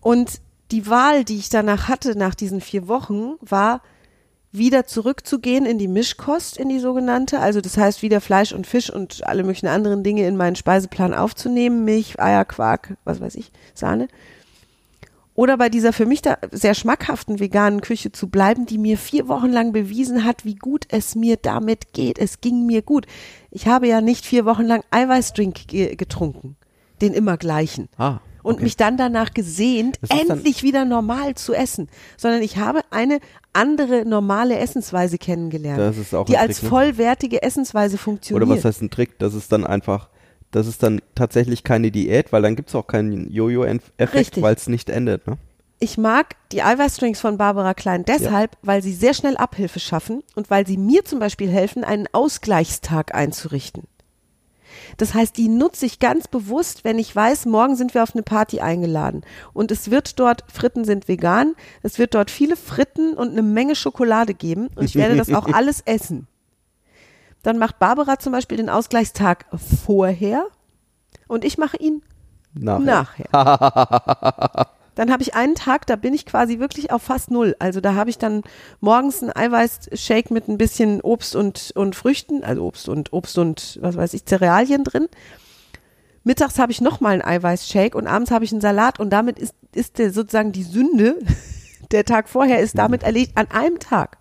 Und 0.00 0.40
die 0.70 0.86
Wahl, 0.88 1.24
die 1.24 1.36
ich 1.36 1.48
danach 1.48 1.88
hatte, 1.88 2.16
nach 2.16 2.34
diesen 2.34 2.60
vier 2.60 2.88
Wochen, 2.88 3.34
war, 3.40 3.82
wieder 4.52 4.86
zurückzugehen 4.86 5.64
in 5.64 5.78
die 5.78 5.88
Mischkost, 5.88 6.56
in 6.56 6.68
die 6.68 6.80
sogenannte. 6.80 7.38
Also 7.40 7.60
das 7.60 7.76
heißt, 7.76 8.02
wieder 8.02 8.20
Fleisch 8.20 8.52
und 8.52 8.66
Fisch 8.66 8.90
und 8.90 9.26
alle 9.26 9.42
möglichen 9.42 9.68
anderen 9.68 10.02
Dinge 10.02 10.26
in 10.26 10.36
meinen 10.36 10.56
Speiseplan 10.56 11.14
aufzunehmen. 11.14 11.84
Milch, 11.84 12.20
Eier, 12.20 12.44
Quark, 12.44 12.96
was 13.04 13.20
weiß 13.20 13.36
ich, 13.36 13.52
Sahne. 13.74 14.08
Oder 15.34 15.56
bei 15.56 15.68
dieser 15.68 15.92
für 15.92 16.04
mich 16.04 16.20
da 16.20 16.36
sehr 16.50 16.74
schmackhaften 16.74 17.40
veganen 17.40 17.80
Küche 17.80 18.12
zu 18.12 18.28
bleiben, 18.28 18.66
die 18.66 18.76
mir 18.76 18.98
vier 18.98 19.28
Wochen 19.28 19.50
lang 19.50 19.72
bewiesen 19.72 20.24
hat, 20.24 20.44
wie 20.44 20.56
gut 20.56 20.84
es 20.90 21.14
mir 21.14 21.36
damit 21.36 21.94
geht. 21.94 22.18
Es 22.18 22.40
ging 22.40 22.66
mir 22.66 22.82
gut. 22.82 23.06
Ich 23.50 23.66
habe 23.66 23.88
ja 23.88 24.00
nicht 24.00 24.26
vier 24.26 24.44
Wochen 24.44 24.64
lang 24.64 24.82
Eiweißdrink 24.90 25.68
ge 25.68 25.96
getrunken. 25.96 26.56
Den 27.00 27.14
immer 27.14 27.38
gleichen 27.38 27.88
Ah, 27.96 28.18
und 28.42 28.54
okay. 28.54 28.64
mich 28.64 28.76
dann 28.76 28.96
danach 28.96 29.32
gesehnt, 29.32 29.98
dann- 30.08 30.18
endlich 30.30 30.62
wieder 30.62 30.84
normal 30.84 31.34
zu 31.34 31.54
essen, 31.54 31.88
sondern 32.16 32.42
ich 32.42 32.56
habe 32.56 32.80
eine 32.90 33.20
andere 33.52 34.04
normale 34.04 34.58
Essensweise 34.58 35.18
kennengelernt, 35.18 35.78
Das 35.78 35.96
ist 35.98 36.14
auch 36.14 36.24
die 36.26 36.36
als 36.36 36.56
Trick, 36.58 36.64
ne? 36.64 36.68
vollwertige 36.70 37.42
Essensweise 37.42 37.98
funktioniert. 37.98 38.46
Oder 38.46 38.56
was 38.56 38.64
heißt 38.64 38.82
ein 38.82 38.90
Trick? 38.90 39.18
Das 39.18 39.34
ist 39.34 39.50
dann 39.52 39.66
einfach, 39.66 40.08
das 40.50 40.66
ist 40.66 40.82
dann 40.82 41.00
tatsächlich 41.14 41.64
keine 41.64 41.90
Diät, 41.90 42.32
weil 42.32 42.42
dann 42.42 42.56
gibt 42.56 42.68
es 42.68 42.74
auch 42.74 42.86
keinen 42.86 43.30
Jojo-Effekt, 43.30 44.40
weil 44.40 44.54
es 44.54 44.68
nicht 44.68 44.90
endet. 44.90 45.26
Ne? 45.26 45.38
ich 45.80 45.96
mag 45.96 46.36
die 46.52 46.62
Eiweißdrinks 46.62 47.20
von 47.20 47.38
Barbara 47.38 47.74
Klein 47.74 48.04
deshalb, 48.04 48.56
weil 48.62 48.82
sie 48.82 48.92
sehr 48.92 49.14
schnell 49.14 49.36
Abhilfe 49.38 49.80
schaffen 49.80 50.22
und 50.36 50.50
weil 50.50 50.66
sie 50.66 50.76
mir 50.76 51.04
zum 51.06 51.18
Beispiel 51.18 51.48
helfen, 51.48 51.84
einen 51.84 52.06
Ausgleichstag 52.12 53.14
einzurichten. 53.14 53.84
Das 54.96 55.14
heißt, 55.14 55.36
die 55.36 55.48
nutze 55.48 55.86
ich 55.86 55.98
ganz 55.98 56.28
bewusst, 56.28 56.84
wenn 56.84 56.98
ich 56.98 57.14
weiß, 57.14 57.46
morgen 57.46 57.76
sind 57.76 57.94
wir 57.94 58.02
auf 58.02 58.14
eine 58.14 58.22
Party 58.22 58.60
eingeladen 58.60 59.22
und 59.52 59.70
es 59.70 59.90
wird 59.90 60.18
dort, 60.18 60.44
Fritten 60.52 60.84
sind 60.84 61.08
vegan, 61.08 61.54
es 61.82 61.98
wird 61.98 62.14
dort 62.14 62.30
viele 62.30 62.56
Fritten 62.56 63.14
und 63.14 63.30
eine 63.30 63.42
Menge 63.42 63.74
Schokolade 63.74 64.34
geben 64.34 64.68
und 64.74 64.84
ich 64.84 64.96
werde 64.96 65.16
das 65.16 65.32
auch 65.32 65.46
alles 65.52 65.80
essen. 65.82 66.26
Dann 67.42 67.58
macht 67.58 67.78
Barbara 67.78 68.18
zum 68.18 68.32
Beispiel 68.32 68.58
den 68.58 68.68
Ausgleichstag 68.68 69.46
vorher 69.84 70.44
und 71.26 71.44
ich 71.44 71.58
mache 71.58 71.78
ihn 71.78 72.02
Nachher. 72.52 73.26
nachher. 73.32 74.66
Dann 75.00 75.10
habe 75.10 75.22
ich 75.22 75.34
einen 75.34 75.54
Tag, 75.54 75.86
da 75.86 75.96
bin 75.96 76.12
ich 76.12 76.26
quasi 76.26 76.58
wirklich 76.58 76.92
auf 76.92 77.00
fast 77.00 77.30
null. 77.30 77.56
Also 77.58 77.80
da 77.80 77.94
habe 77.94 78.10
ich 78.10 78.18
dann 78.18 78.42
morgens 78.80 79.22
einen 79.22 79.34
Eiweißshake 79.34 80.30
mit 80.30 80.46
ein 80.46 80.58
bisschen 80.58 81.00
Obst 81.00 81.34
und, 81.34 81.72
und 81.74 81.96
Früchten, 81.96 82.44
also 82.44 82.66
Obst 82.66 82.86
und 82.86 83.10
Obst 83.10 83.38
und 83.38 83.78
was 83.80 83.96
weiß 83.96 84.12
ich, 84.12 84.26
Cerealien 84.26 84.84
drin. 84.84 85.08
Mittags 86.22 86.58
habe 86.58 86.70
ich 86.70 86.82
nochmal 86.82 87.14
einen 87.14 87.22
Eiweißshake 87.22 87.96
und 87.96 88.08
abends 88.08 88.30
habe 88.30 88.44
ich 88.44 88.52
einen 88.52 88.60
Salat 88.60 89.00
und 89.00 89.08
damit 89.08 89.38
ist, 89.38 89.54
ist 89.74 89.96
der 89.96 90.12
sozusagen 90.12 90.52
die 90.52 90.64
Sünde, 90.64 91.16
der 91.92 92.04
Tag 92.04 92.28
vorher 92.28 92.60
ist 92.60 92.76
damit 92.76 93.02
erledigt 93.02 93.32
an 93.36 93.46
einem 93.50 93.78
Tag. 93.78 94.18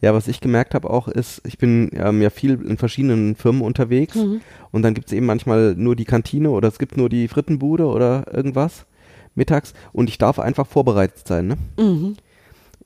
Ja, 0.00 0.14
was 0.14 0.28
ich 0.28 0.40
gemerkt 0.40 0.74
habe 0.74 0.88
auch 0.88 1.08
ist, 1.08 1.42
ich 1.44 1.58
bin 1.58 1.90
ähm, 1.92 2.22
ja 2.22 2.30
viel 2.30 2.52
in 2.52 2.78
verschiedenen 2.78 3.36
Firmen 3.36 3.60
unterwegs 3.60 4.14
Mhm. 4.14 4.40
und 4.70 4.80
dann 4.80 4.94
gibt 4.94 5.08
es 5.08 5.12
eben 5.12 5.26
manchmal 5.26 5.74
nur 5.76 5.94
die 5.94 6.06
Kantine 6.06 6.48
oder 6.48 6.68
es 6.68 6.78
gibt 6.78 6.96
nur 6.96 7.10
die 7.10 7.28
Frittenbude 7.28 7.84
oder 7.84 8.24
irgendwas 8.32 8.86
mittags 9.34 9.74
und 9.92 10.08
ich 10.08 10.18
darf 10.18 10.38
einfach 10.38 10.66
vorbereitet 10.66 11.26
sein. 11.26 11.46
Ne? 11.48 11.56
Mhm. 11.78 12.16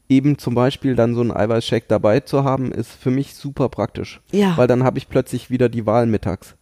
Eben 0.08 0.38
zum 0.38 0.54
Beispiel 0.54 0.96
dann 0.96 1.14
so 1.14 1.22
einen 1.22 1.32
Eiweißshake 1.32 1.86
dabei 1.88 2.20
zu 2.20 2.44
haben, 2.44 2.72
ist 2.72 2.92
für 2.92 3.10
mich 3.10 3.34
super 3.34 3.68
praktisch. 3.68 4.20
Ja. 4.32 4.56
Weil 4.56 4.66
dann 4.66 4.84
habe 4.84 4.98
ich 4.98 5.08
plötzlich 5.08 5.50
wieder 5.50 5.68
die 5.68 5.86
Wahl 5.86 6.06
mittags. 6.06 6.56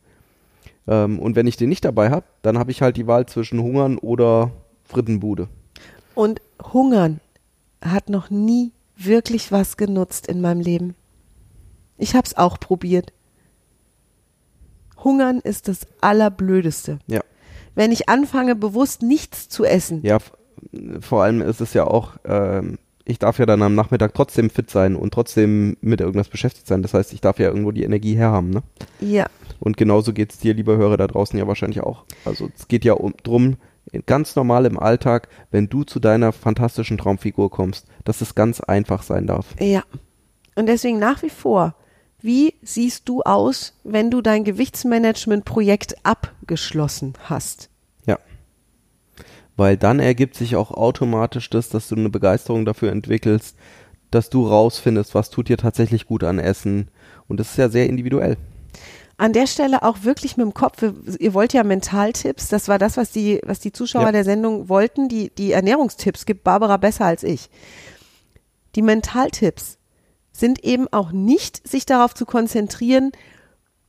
Ähm, 0.86 1.18
und 1.18 1.36
wenn 1.36 1.46
ich 1.46 1.56
den 1.56 1.68
nicht 1.68 1.84
dabei 1.84 2.10
habe, 2.10 2.26
dann 2.42 2.58
habe 2.58 2.70
ich 2.70 2.82
halt 2.82 2.96
die 2.96 3.06
Wahl 3.06 3.26
zwischen 3.26 3.60
Hungern 3.60 3.98
oder 3.98 4.52
Frittenbude. 4.84 5.48
Und 6.14 6.40
Hungern 6.72 7.20
hat 7.80 8.08
noch 8.08 8.30
nie 8.30 8.72
wirklich 8.96 9.50
was 9.50 9.76
genutzt 9.76 10.26
in 10.26 10.40
meinem 10.40 10.60
Leben. 10.60 10.94
Ich 11.98 12.14
habe 12.14 12.26
es 12.26 12.36
auch 12.36 12.58
probiert. 12.58 13.12
Hungern 15.02 15.40
ist 15.40 15.68
das 15.68 15.86
Allerblödeste. 16.00 16.98
Ja. 17.06 17.20
Wenn 17.74 17.92
ich 17.92 18.08
anfange, 18.08 18.54
bewusst 18.54 19.02
nichts 19.02 19.48
zu 19.48 19.64
essen, 19.64 20.00
Ja, 20.02 20.18
vor 21.00 21.22
allem 21.22 21.40
ist 21.40 21.60
es 21.60 21.74
ja 21.74 21.84
auch, 21.84 22.12
ähm, 22.24 22.78
ich 23.04 23.18
darf 23.18 23.38
ja 23.38 23.46
dann 23.46 23.62
am 23.62 23.74
Nachmittag 23.74 24.14
trotzdem 24.14 24.50
fit 24.50 24.70
sein 24.70 24.94
und 24.94 25.12
trotzdem 25.12 25.76
mit 25.80 26.00
irgendwas 26.00 26.28
beschäftigt 26.28 26.66
sein. 26.66 26.82
Das 26.82 26.94
heißt, 26.94 27.12
ich 27.12 27.20
darf 27.20 27.38
ja 27.38 27.48
irgendwo 27.48 27.72
die 27.72 27.82
Energie 27.82 28.14
herhaben. 28.14 28.50
Ne? 28.50 28.62
ja, 29.00 29.26
Und 29.58 29.76
genauso 29.76 30.12
geht 30.12 30.32
es 30.32 30.38
dir, 30.38 30.54
lieber 30.54 30.76
Hörer 30.76 30.96
da 30.96 31.06
draußen, 31.06 31.38
ja 31.38 31.46
wahrscheinlich 31.48 31.80
auch. 31.80 32.04
Also 32.24 32.48
es 32.56 32.68
geht 32.68 32.84
ja 32.84 32.92
um, 32.92 33.14
drum, 33.22 33.56
ganz 34.06 34.36
normal 34.36 34.66
im 34.66 34.78
Alltag, 34.78 35.28
wenn 35.50 35.68
du 35.68 35.82
zu 35.84 35.98
deiner 35.98 36.32
fantastischen 36.32 36.98
Traumfigur 36.98 37.50
kommst, 37.50 37.86
dass 38.04 38.20
es 38.20 38.34
ganz 38.34 38.60
einfach 38.60 39.02
sein 39.02 39.26
darf. 39.26 39.46
ja. 39.58 39.82
Und 40.54 40.66
deswegen 40.66 40.98
nach 40.98 41.22
wie 41.22 41.30
vor, 41.30 41.74
wie 42.22 42.54
siehst 42.62 43.08
du 43.08 43.22
aus, 43.22 43.74
wenn 43.84 44.10
du 44.10 44.20
dein 44.22 44.44
Gewichtsmanagement-Projekt 44.44 45.96
abgeschlossen 46.04 47.14
hast? 47.24 47.68
Ja. 48.06 48.18
Weil 49.56 49.76
dann 49.76 50.00
ergibt 50.00 50.34
sich 50.36 50.56
auch 50.56 50.70
automatisch 50.70 51.50
das, 51.50 51.68
dass 51.68 51.88
du 51.88 51.96
eine 51.96 52.10
Begeisterung 52.10 52.64
dafür 52.64 52.90
entwickelst, 52.92 53.56
dass 54.10 54.30
du 54.30 54.46
rausfindest, 54.46 55.14
was 55.14 55.30
tut 55.30 55.48
dir 55.48 55.56
tatsächlich 55.56 56.06
gut 56.06 56.24
an 56.24 56.38
Essen. 56.38 56.88
Und 57.28 57.40
das 57.40 57.50
ist 57.52 57.56
ja 57.58 57.68
sehr 57.68 57.86
individuell. 57.88 58.36
an 59.18 59.32
der 59.32 59.46
Stelle 59.46 59.82
auch 59.84 59.98
wirklich 60.02 60.36
mit 60.36 60.44
dem 60.44 60.54
Kopf, 60.54 60.82
ihr 61.18 61.32
wollt 61.34 61.52
ja 61.52 61.62
Mentaltipps, 61.62 62.48
das 62.48 62.66
war 62.68 62.78
das, 62.78 62.96
was 62.96 63.10
die, 63.12 63.40
was 63.44 63.60
die 63.60 63.70
Zuschauer 63.72 64.06
Ja. 64.06 64.12
der 64.12 64.24
Sendung 64.24 64.68
wollten, 64.68 65.08
die, 65.08 65.30
die 65.30 65.52
Ernährungstipps 65.52 66.26
gibt 66.26 66.42
Barbara 66.44 66.76
besser 66.76 67.04
als 67.04 67.22
ich. 67.22 67.48
Die 68.74 68.82
Mentaltipps 68.82 69.78
sind 70.32 70.64
eben 70.64 70.88
auch 70.90 71.12
nicht, 71.12 71.66
sich 71.68 71.86
darauf 71.86 72.14
zu 72.14 72.26
konzentrieren, 72.26 73.12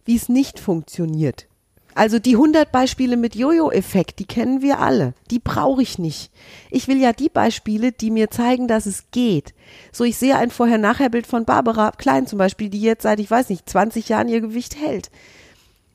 wie 0.05 0.15
es 0.15 0.29
nicht 0.29 0.59
funktioniert. 0.59 1.47
Also 1.95 2.17
die 2.17 2.33
100 2.33 2.71
Beispiele 2.71 3.17
mit 3.17 3.35
Jojo-Effekt, 3.35 4.17
die 4.19 4.25
kennen 4.25 4.61
wir 4.61 4.79
alle. 4.79 5.13
Die 5.29 5.39
brauche 5.39 5.81
ich 5.81 5.99
nicht. 5.99 6.31
Ich 6.71 6.87
will 6.87 6.99
ja 6.99 7.13
die 7.13 7.29
Beispiele, 7.29 7.91
die 7.91 8.09
mir 8.09 8.31
zeigen, 8.31 8.67
dass 8.67 8.87
es 8.87 9.11
geht. 9.11 9.53
So, 9.91 10.03
ich 10.03 10.17
sehe 10.17 10.35
ein 10.35 10.49
Vorher-Nachher-Bild 10.49 11.27
von 11.27 11.45
Barbara 11.45 11.91
Klein 11.91 12.25
zum 12.25 12.39
Beispiel, 12.39 12.69
die 12.69 12.81
jetzt 12.81 13.03
seit, 13.03 13.19
ich 13.19 13.29
weiß 13.29 13.49
nicht, 13.49 13.69
20 13.69 14.09
Jahren 14.09 14.27
ihr 14.27 14.41
Gewicht 14.41 14.75
hält. 14.75 15.11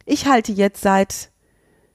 Ich 0.06 0.26
halte 0.26 0.52
jetzt 0.52 0.82
seit, 0.82 1.30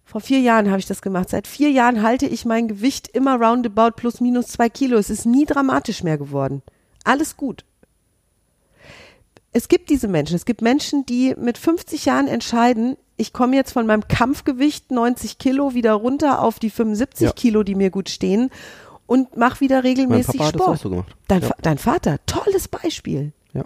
vor 0.03 0.19
vier 0.19 0.41
Jahren 0.41 0.69
habe 0.69 0.79
ich 0.79 0.85
das 0.85 1.01
gemacht, 1.01 1.29
seit 1.29 1.47
vier 1.47 1.71
Jahren 1.71 2.03
halte 2.03 2.27
ich 2.27 2.43
mein 2.43 2.67
Gewicht 2.67 3.07
immer 3.07 3.37
roundabout 3.41 3.91
plus 3.95 4.19
minus 4.19 4.47
zwei 4.47 4.67
Kilo. 4.67 4.97
Es 4.97 5.09
ist 5.09 5.25
nie 5.25 5.45
dramatisch 5.45 6.03
mehr 6.03 6.17
geworden. 6.17 6.61
Alles 7.05 7.37
gut 7.37 7.63
es 9.53 9.67
gibt 9.67 9.89
diese 9.89 10.07
Menschen. 10.07 10.35
Es 10.35 10.45
gibt 10.45 10.61
Menschen, 10.61 11.05
die 11.05 11.35
mit 11.37 11.57
50 11.57 12.05
Jahren 12.05 12.27
entscheiden, 12.27 12.97
ich 13.15 13.31
komme 13.33 13.55
jetzt 13.55 13.71
von 13.71 13.85
meinem 13.85 14.07
Kampfgewicht 14.07 14.89
90 14.91 15.37
Kilo 15.37 15.73
wieder 15.75 15.93
runter 15.93 16.41
auf 16.41 16.57
die 16.59 16.69
75 16.71 17.25
Ja. 17.27 17.31
Kilo, 17.31 17.61
die 17.63 17.75
mir 17.75 17.91
gut 17.91 18.09
stehen 18.09 18.49
und 19.05 19.37
mach 19.37 19.61
wieder 19.61 19.77
Mein 19.77 19.85
regelmäßig 19.85 20.37
Papa 20.39 20.45
hat 20.47 20.55
das 20.55 20.61
Sport. 20.61 20.77
auch 20.77 20.81
so 20.81 20.89
gemacht. 20.89 21.15
Dein, 21.27 21.41
ja. 21.43 21.51
Dein 21.61 21.77
Vater, 21.77 22.17
tolles 22.25 22.67
Beispiel. 22.67 23.31
Ja. 23.53 23.63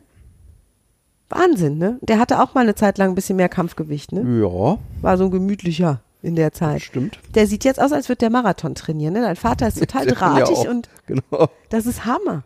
Wahnsinn, 1.30 1.78
ne? 1.78 1.98
Der 2.02 2.20
hatte 2.20 2.42
auch 2.42 2.54
mal 2.54 2.62
eine 2.62 2.76
Zeit 2.76 2.98
lang 2.98 3.10
ein 3.10 3.16
bisschen 3.16 3.36
mehr 3.38 3.50
Kampfgewicht, 3.50 4.12
ne? 4.12 4.22
ja, 4.42 4.78
War 5.02 5.18
so 5.18 5.26
ein 5.26 5.32
gemütlicher 5.32 6.02
in 6.22 6.36
der 6.36 6.52
Zeit. 6.52 6.82
stimmt. 6.82 7.20
Der 7.36 7.48
sieht 7.48 7.64
jetzt 7.64 7.80
aus, 7.82 7.92
als 7.92 8.10
würde 8.10 8.20
der 8.20 8.30
Marathon 8.30 8.76
trainieren, 8.76 9.14
ne? 9.14 9.22
Dein 9.22 9.36
Vater 9.36 9.68
ist 9.68 9.80
total 9.80 10.08
Ja, 10.08 10.14
drahtig 10.14 10.58
auch. 10.58 10.68
und 10.70 10.90
Genau. 11.06 11.50
das 11.70 11.86
ist 11.86 12.06
Hammer. 12.06 12.44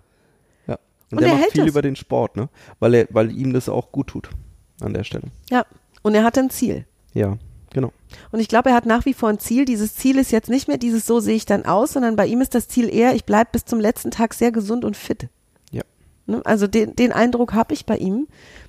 Und, 1.12 1.18
Und 1.18 1.22
der 1.22 1.30
er 1.30 1.34
macht 1.36 1.44
hält 1.44 1.52
viel 1.54 1.62
das. 1.64 1.70
über 1.72 1.82
den 1.82 1.96
Sport, 1.96 2.38
ne? 2.38 2.50
Weil 2.80 2.94
er, 2.94 3.08
weil 3.10 3.32
ihm 3.32 3.54
das 3.54 3.70
auch 3.70 3.92
gut 3.92 4.08
tut 4.08 4.30
an 4.80 4.94
der 4.94 5.04
Stelle. 5.04 5.26
Ja. 5.50 5.66
Und 6.02 6.16
er 6.16 6.24
hat 6.24 6.38
ein 6.38 6.50
Ziel. 6.50 6.86
Ja, 7.14 7.38
genau. 7.72 7.92
Und 8.32 8.40
ich 8.40 8.48
glaube, 8.48 8.70
er 8.70 8.76
hat 8.76 8.86
nach 8.86 9.06
wie 9.06 9.14
vor 9.14 9.30
ein 9.30 9.40
Ziel. 9.40 9.66
Dieses 9.66 9.96
Ziel 9.96 10.18
ist 10.18 10.32
jetzt 10.32 10.50
nicht 10.50 10.68
mehr 10.68 10.78
dieses 10.78 11.06
so 11.06 11.20
sehe 11.20 11.36
ich 11.36 11.46
dann 11.46 11.66
aus, 11.66 11.94
sondern 11.94 12.16
bei 12.16 12.26
ihm 12.26 12.42
ist 12.42 12.56
das 12.56 12.68
Ziel 12.68 12.94
eher, 12.94 13.14
ich 13.14 13.26
bleibe 13.26 13.50
bis 13.52 13.66
zum 13.66 13.80
letzten 13.80 14.12
Tag 14.12 14.34
sehr 14.34 14.52
gesund 14.52 14.86
und 14.86 14.98
fit. 14.98 15.28
Ja. 15.72 15.84
Ne? 16.26 16.42
Also 16.46 16.68
den, 16.68 16.96
den 16.96 17.12
Eindruck 17.12 17.54
habe 17.54 17.74
ich 17.74 17.86
bei 17.86 17.98
ihm. 17.98 18.28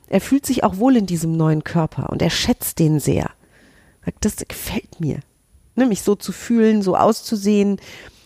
Er 0.08 0.20
fühlt 0.20 0.44
sich 0.44 0.62
auch 0.64 0.76
wohl 0.76 0.96
in 0.96 1.06
diesem 1.06 1.36
neuen 1.36 1.64
Körper 1.64 2.10
und 2.10 2.20
er 2.20 2.30
schätzt 2.30 2.78
den 2.78 3.00
sehr. 3.00 3.30
Das 4.20 4.36
gefällt 4.36 5.00
mir. 5.00 5.20
Ne? 5.76 5.86
Mich 5.86 6.02
so 6.02 6.16
zu 6.16 6.32
fühlen, 6.32 6.82
so 6.82 6.96
auszusehen, 6.96 7.80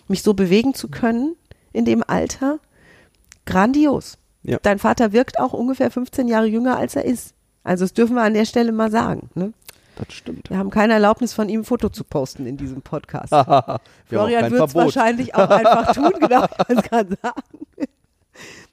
mich 0.08 0.22
so 0.22 0.34
bewegen 0.34 0.74
zu 0.74 0.88
können 0.88 1.36
in 1.72 1.84
dem 1.84 2.02
Alter. 2.04 2.58
Grandios. 3.46 4.18
Ja. 4.42 4.58
Dein 4.62 4.78
Vater 4.78 5.12
wirkt 5.12 5.40
auch 5.40 5.52
ungefähr 5.52 5.90
15 5.90 6.28
Jahre 6.28 6.46
jünger, 6.46 6.76
als 6.76 6.94
er 6.94 7.04
ist. 7.04 7.34
Also 7.64 7.84
das 7.84 7.94
dürfen 7.94 8.14
wir 8.14 8.22
an 8.22 8.34
der 8.34 8.44
Stelle 8.44 8.70
mal 8.70 8.90
sagen. 8.90 9.28
Ne? 9.34 9.52
Das 9.96 10.12
stimmt. 10.12 10.50
Wir 10.50 10.58
haben 10.58 10.70
keine 10.70 10.92
Erlaubnis 10.92 11.32
von 11.32 11.48
ihm, 11.48 11.60
ein 11.60 11.64
Foto 11.64 11.88
zu 11.88 12.04
posten 12.04 12.46
in 12.46 12.56
diesem 12.56 12.82
Podcast. 12.82 13.30
Florian 14.06 14.50
wird 14.52 14.68
es 14.68 14.74
wahrscheinlich 14.74 15.34
auch 15.34 15.48
einfach 15.48 15.94
tun, 15.94 16.12
genau, 16.20 16.44
ich 16.58 16.66
kann 16.66 16.76
es 16.76 16.82
gerade 16.82 17.18
sagen. 17.22 17.42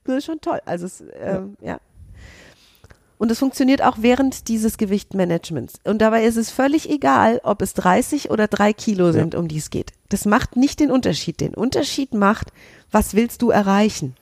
Das 0.04 0.18
ist 0.18 0.26
schon 0.26 0.42
toll. 0.42 0.60
Also 0.66 0.86
es, 0.86 1.04
ähm, 1.20 1.56
ja. 1.62 1.80
Und 3.18 3.32
es 3.32 3.40
funktioniert 3.40 3.82
auch 3.82 3.98
während 4.02 4.50
dieses 4.50 4.78
Gewichtmanagements. 4.78 5.76
Und 5.86 6.00
dabei 6.00 6.26
ist 6.26 6.36
es 6.36 6.52
völlig 6.52 6.90
egal, 6.90 7.40
ob 7.44 7.62
es 7.62 7.74
30 7.74 8.32
oder 8.32 8.50
3 8.50 8.74
Kilo 8.74 9.14
sind, 9.14 9.34
um 9.34 9.48
die 9.48 9.60
es 9.60 9.70
geht. 9.70 9.94
Das 10.10 10.26
macht 10.26 10.58
nicht 10.58 10.82
den 10.82 10.92
Unterschied. 10.92 11.40
Den 11.40 11.54
Unterschied 11.54 12.14
macht, 12.14 12.52
was 12.92 13.16
willst 13.16 13.42
du 13.42 13.50
erreichen? 13.50 14.16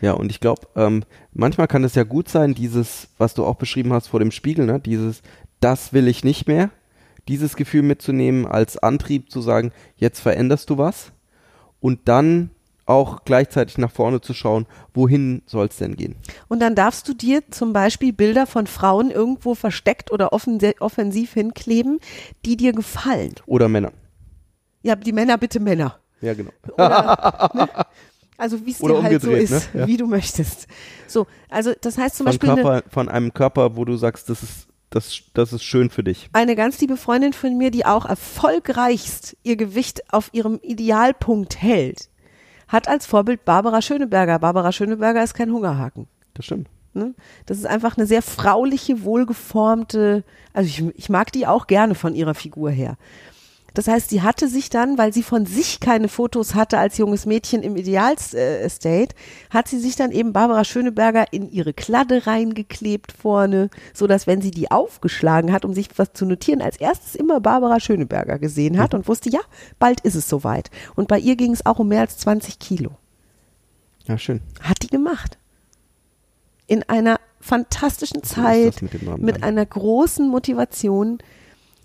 Ja, 0.00 0.12
und 0.12 0.30
ich 0.30 0.40
glaube, 0.40 0.62
ähm, 0.76 1.04
manchmal 1.32 1.68
kann 1.68 1.84
es 1.84 1.94
ja 1.94 2.04
gut 2.04 2.28
sein, 2.28 2.54
dieses, 2.54 3.08
was 3.18 3.34
du 3.34 3.44
auch 3.44 3.56
beschrieben 3.56 3.92
hast 3.92 4.08
vor 4.08 4.20
dem 4.20 4.30
Spiegel, 4.30 4.66
ne, 4.66 4.80
dieses, 4.80 5.22
das 5.60 5.92
will 5.92 6.08
ich 6.08 6.24
nicht 6.24 6.46
mehr, 6.46 6.70
dieses 7.26 7.56
Gefühl 7.56 7.82
mitzunehmen 7.82 8.46
als 8.46 8.78
Antrieb 8.78 9.30
zu 9.30 9.40
sagen, 9.40 9.72
jetzt 9.96 10.20
veränderst 10.20 10.70
du 10.70 10.78
was 10.78 11.12
und 11.80 12.08
dann 12.08 12.50
auch 12.86 13.24
gleichzeitig 13.24 13.76
nach 13.76 13.90
vorne 13.90 14.20
zu 14.20 14.32
schauen, 14.32 14.66
wohin 14.94 15.42
soll 15.44 15.66
es 15.66 15.76
denn 15.76 15.96
gehen? 15.96 16.16
Und 16.48 16.60
dann 16.60 16.74
darfst 16.74 17.06
du 17.06 17.12
dir 17.12 17.42
zum 17.50 17.74
Beispiel 17.74 18.14
Bilder 18.14 18.46
von 18.46 18.66
Frauen 18.66 19.10
irgendwo 19.10 19.54
versteckt 19.54 20.10
oder 20.10 20.32
offen, 20.32 20.58
offensiv 20.80 21.34
hinkleben, 21.34 22.00
die 22.46 22.56
dir 22.56 22.72
gefallen. 22.72 23.34
Oder 23.44 23.68
Männer. 23.68 23.92
Ja, 24.82 24.96
die 24.96 25.12
Männer 25.12 25.36
bitte 25.36 25.60
Männer. 25.60 25.98
Ja, 26.22 26.32
genau. 26.32 26.50
Oder, 26.72 27.50
ne? 27.54 27.68
Also 28.38 28.64
wie 28.64 28.70
es 28.70 28.78
dir 28.78 29.02
halt 29.02 29.20
so 29.20 29.32
ist, 29.32 29.74
ne? 29.74 29.80
Ja. 29.80 29.86
wie 29.88 29.96
du 29.96 30.06
möchtest. 30.06 30.68
So, 31.08 31.26
also 31.50 31.72
das 31.80 31.98
heißt 31.98 32.16
zum 32.16 32.24
Von, 32.24 32.38
Beispiel 32.38 32.62
Körper, 32.62 32.88
von 32.88 33.08
einem 33.08 33.34
Körper, 33.34 33.76
wo 33.76 33.84
du 33.84 33.96
sagst, 33.96 34.30
das 34.30 34.44
ist, 34.44 34.68
das, 34.90 35.22
das 35.34 35.52
ist 35.52 35.64
schön 35.64 35.90
für 35.90 36.04
dich. 36.04 36.30
eine 36.32 36.54
ganz 36.54 36.80
liebe 36.80 36.96
Freundin 36.96 37.32
von 37.32 37.58
mir, 37.58 37.72
die 37.72 37.84
auch 37.84 38.06
erfolgreichst 38.06 39.36
ihr 39.42 39.56
Gewicht 39.56 40.14
auf 40.14 40.30
ihrem 40.32 40.60
Idealpunkt 40.62 41.60
hält, 41.60 42.08
hat 42.68 42.86
als 42.86 43.06
Vorbild 43.06 43.44
Barbara 43.44 43.82
Schöneberger. 43.82 44.38
Barbara 44.38 44.70
Schöneberger 44.70 45.22
ist 45.22 45.34
kein 45.34 45.52
Hungerhaken. 45.52 46.06
Das 46.34 46.44
stimmt. 46.44 46.68
Ne? 46.94 47.14
Das 47.46 47.58
ist 47.58 47.66
einfach 47.66 47.96
eine 47.96 48.06
sehr 48.06 48.22
frauliche, 48.22 49.02
wohlgeformte, 49.02 50.22
also 50.52 50.68
ich, 50.68 50.96
ich 50.96 51.08
mag 51.08 51.32
die 51.32 51.46
auch 51.46 51.66
gerne 51.66 51.96
von 51.96 52.14
ihrer 52.14 52.34
Figur 52.34 52.70
her. 52.70 52.96
Das 53.78 53.86
heißt, 53.86 54.10
sie 54.10 54.22
hatte 54.22 54.48
sich 54.48 54.70
dann, 54.70 54.98
weil 54.98 55.12
sie 55.12 55.22
von 55.22 55.46
sich 55.46 55.78
keine 55.78 56.08
Fotos 56.08 56.56
hatte 56.56 56.78
als 56.78 56.98
junges 56.98 57.26
Mädchen 57.26 57.62
im 57.62 57.76
Ideal-Estate, 57.76 59.14
hat 59.50 59.68
sie 59.68 59.78
sich 59.78 59.94
dann 59.94 60.10
eben 60.10 60.32
Barbara 60.32 60.64
Schöneberger 60.64 61.32
in 61.32 61.48
ihre 61.48 61.72
Kladde 61.72 62.26
reingeklebt 62.26 63.12
vorne, 63.12 63.70
so 63.94 64.08
dass 64.08 64.26
wenn 64.26 64.42
sie 64.42 64.50
die 64.50 64.72
aufgeschlagen 64.72 65.52
hat, 65.52 65.64
um 65.64 65.74
sich 65.74 65.90
was 65.96 66.12
zu 66.12 66.26
notieren, 66.26 66.60
als 66.60 66.80
erstes 66.80 67.14
immer 67.14 67.38
Barbara 67.38 67.78
Schöneberger 67.78 68.40
gesehen 68.40 68.78
hat 68.78 68.94
und 68.94 69.06
wusste, 69.06 69.30
ja, 69.30 69.38
bald 69.78 70.00
ist 70.00 70.16
es 70.16 70.28
soweit. 70.28 70.72
Und 70.96 71.06
bei 71.06 71.20
ihr 71.20 71.36
ging 71.36 71.52
es 71.52 71.64
auch 71.64 71.78
um 71.78 71.86
mehr 71.86 72.00
als 72.00 72.18
20 72.18 72.58
Kilo. 72.58 72.96
Ja, 74.06 74.18
schön. 74.18 74.40
Hat 74.60 74.82
die 74.82 74.88
gemacht. 74.88 75.38
In 76.66 76.82
einer 76.82 77.20
fantastischen 77.38 78.24
Zeit, 78.24 78.82
mit 78.82 79.18
mit, 79.22 79.44
einer 79.44 79.64
großen 79.64 80.28
Motivation. 80.28 81.18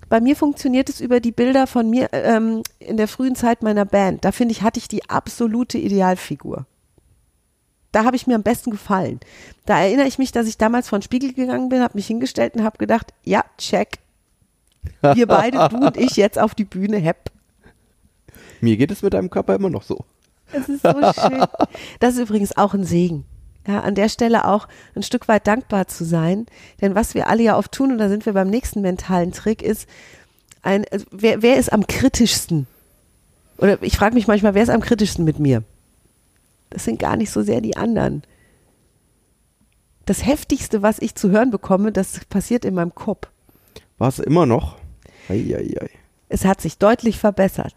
Bei 0.09 0.21
mir 0.21 0.35
funktioniert 0.35 0.89
es 0.89 1.01
über 1.01 1.19
die 1.19 1.31
Bilder 1.31 1.67
von 1.67 1.89
mir 1.89 2.09
ähm, 2.11 2.63
in 2.79 2.97
der 2.97 3.07
frühen 3.07 3.35
Zeit 3.35 3.63
meiner 3.63 3.85
Band. 3.85 4.25
Da 4.25 4.31
finde 4.31 4.51
ich, 4.51 4.61
hatte 4.61 4.79
ich 4.79 4.87
die 4.87 5.09
absolute 5.09 5.77
Idealfigur. 5.77 6.65
Da 7.91 8.05
habe 8.05 8.15
ich 8.15 8.25
mir 8.25 8.35
am 8.35 8.43
besten 8.43 8.71
gefallen. 8.71 9.19
Da 9.65 9.79
erinnere 9.79 10.07
ich 10.07 10.17
mich, 10.17 10.31
dass 10.31 10.47
ich 10.47 10.57
damals 10.57 10.89
vor 10.89 10.99
den 10.99 11.03
Spiegel 11.03 11.33
gegangen 11.33 11.69
bin, 11.69 11.81
habe 11.81 11.95
mich 11.95 12.07
hingestellt 12.07 12.55
und 12.55 12.63
habe 12.63 12.77
gedacht, 12.77 13.13
ja, 13.23 13.43
check. 13.57 13.99
Wir 15.01 15.27
beide, 15.27 15.69
du 15.69 15.77
und 15.77 15.97
ich, 15.97 16.15
jetzt 16.15 16.39
auf 16.39 16.55
die 16.55 16.65
Bühne, 16.65 16.97
hepp. 16.97 17.31
Mir 18.61 18.77
geht 18.77 18.91
es 18.91 19.01
mit 19.01 19.13
deinem 19.13 19.29
Körper 19.29 19.55
immer 19.55 19.69
noch 19.69 19.83
so. 19.83 20.05
Es 20.51 20.69
ist 20.69 20.83
so 20.83 20.91
schön. 20.91 21.45
Das 21.99 22.15
ist 22.15 22.21
übrigens 22.21 22.55
auch 22.57 22.73
ein 22.73 22.83
Segen. 22.83 23.25
Ja, 23.65 23.79
an 23.79 23.95
der 23.95 24.09
Stelle 24.09 24.45
auch 24.45 24.67
ein 24.95 25.03
Stück 25.03 25.27
weit 25.27 25.47
dankbar 25.47 25.87
zu 25.87 26.03
sein. 26.03 26.45
Denn 26.81 26.95
was 26.95 27.13
wir 27.13 27.27
alle 27.27 27.43
ja 27.43 27.57
oft 27.57 27.71
tun, 27.71 27.93
und 27.93 27.97
da 27.97 28.09
sind 28.09 28.25
wir 28.25 28.33
beim 28.33 28.49
nächsten 28.49 28.81
mentalen 28.81 29.31
Trick, 29.31 29.61
ist, 29.61 29.87
ein, 30.61 30.85
also 30.91 31.05
wer, 31.11 31.41
wer 31.41 31.57
ist 31.57 31.71
am 31.71 31.87
kritischsten? 31.87 32.67
Oder 33.57 33.81
ich 33.81 33.95
frage 33.95 34.15
mich 34.15 34.27
manchmal, 34.27 34.53
wer 34.53 34.63
ist 34.63 34.69
am 34.69 34.81
kritischsten 34.81 35.23
mit 35.23 35.39
mir? 35.39 35.63
Das 36.69 36.83
sind 36.83 36.99
gar 36.99 37.15
nicht 37.15 37.31
so 37.31 37.41
sehr 37.41 37.61
die 37.61 37.77
anderen. 37.77 38.23
Das 40.05 40.25
Heftigste, 40.25 40.81
was 40.81 40.99
ich 40.99 41.15
zu 41.15 41.29
hören 41.29 41.51
bekomme, 41.51 41.91
das 41.91 42.25
passiert 42.25 42.65
in 42.65 42.73
meinem 42.73 42.93
Kopf. 42.95 43.27
War 43.97 44.09
es 44.09 44.19
immer 44.19 44.45
noch? 44.45 44.77
Eieiei. 45.29 45.89
Es 46.27 46.43
hat 46.43 46.59
sich 46.59 46.77
deutlich 46.77 47.19
verbessert. 47.19 47.75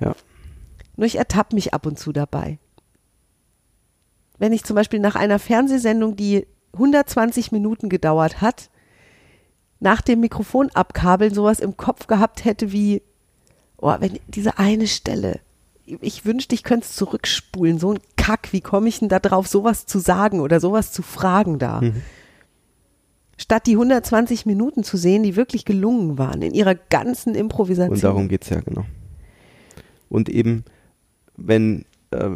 Ja. 0.00 0.14
Nur 0.96 1.06
ich 1.06 1.16
ertappe 1.16 1.54
mich 1.54 1.74
ab 1.74 1.84
und 1.84 1.98
zu 1.98 2.12
dabei. 2.12 2.58
Wenn 4.38 4.52
ich 4.52 4.64
zum 4.64 4.76
Beispiel 4.76 5.00
nach 5.00 5.14
einer 5.14 5.38
Fernsehsendung, 5.38 6.16
die 6.16 6.46
120 6.74 7.52
Minuten 7.52 7.88
gedauert 7.88 8.40
hat, 8.40 8.70
nach 9.80 10.00
dem 10.00 10.20
Mikrofon 10.20 10.70
abkabeln 10.70 11.34
sowas 11.34 11.60
im 11.60 11.76
Kopf 11.76 12.06
gehabt 12.06 12.44
hätte 12.44 12.72
wie, 12.72 13.02
oh, 13.78 13.94
wenn 14.00 14.18
diese 14.28 14.58
eine 14.58 14.86
Stelle, 14.86 15.40
ich 15.84 16.24
wünschte, 16.24 16.54
ich 16.54 16.62
könnte 16.62 16.86
es 16.86 16.96
zurückspulen, 16.96 17.78
so 17.78 17.92
ein 17.92 17.98
Kack, 18.16 18.52
wie 18.52 18.60
komme 18.60 18.88
ich 18.88 18.98
denn 18.98 19.08
da 19.08 19.20
drauf, 19.20 19.46
sowas 19.46 19.86
zu 19.86 19.98
sagen 19.98 20.40
oder 20.40 20.60
sowas 20.60 20.92
zu 20.92 21.02
fragen 21.02 21.58
da? 21.58 21.80
Mhm. 21.80 22.02
Statt 23.38 23.66
die 23.66 23.72
120 23.72 24.46
Minuten 24.46 24.82
zu 24.82 24.96
sehen, 24.96 25.22
die 25.22 25.36
wirklich 25.36 25.64
gelungen 25.64 26.18
waren, 26.18 26.40
in 26.42 26.54
ihrer 26.54 26.74
ganzen 26.74 27.34
Improvisation. 27.34 27.94
Und 27.94 28.02
darum 28.02 28.28
geht's 28.28 28.48
ja, 28.48 28.60
genau. 28.60 28.86
Und 30.08 30.28
eben, 30.28 30.64
wenn, 31.36 31.84
äh, 32.10 32.30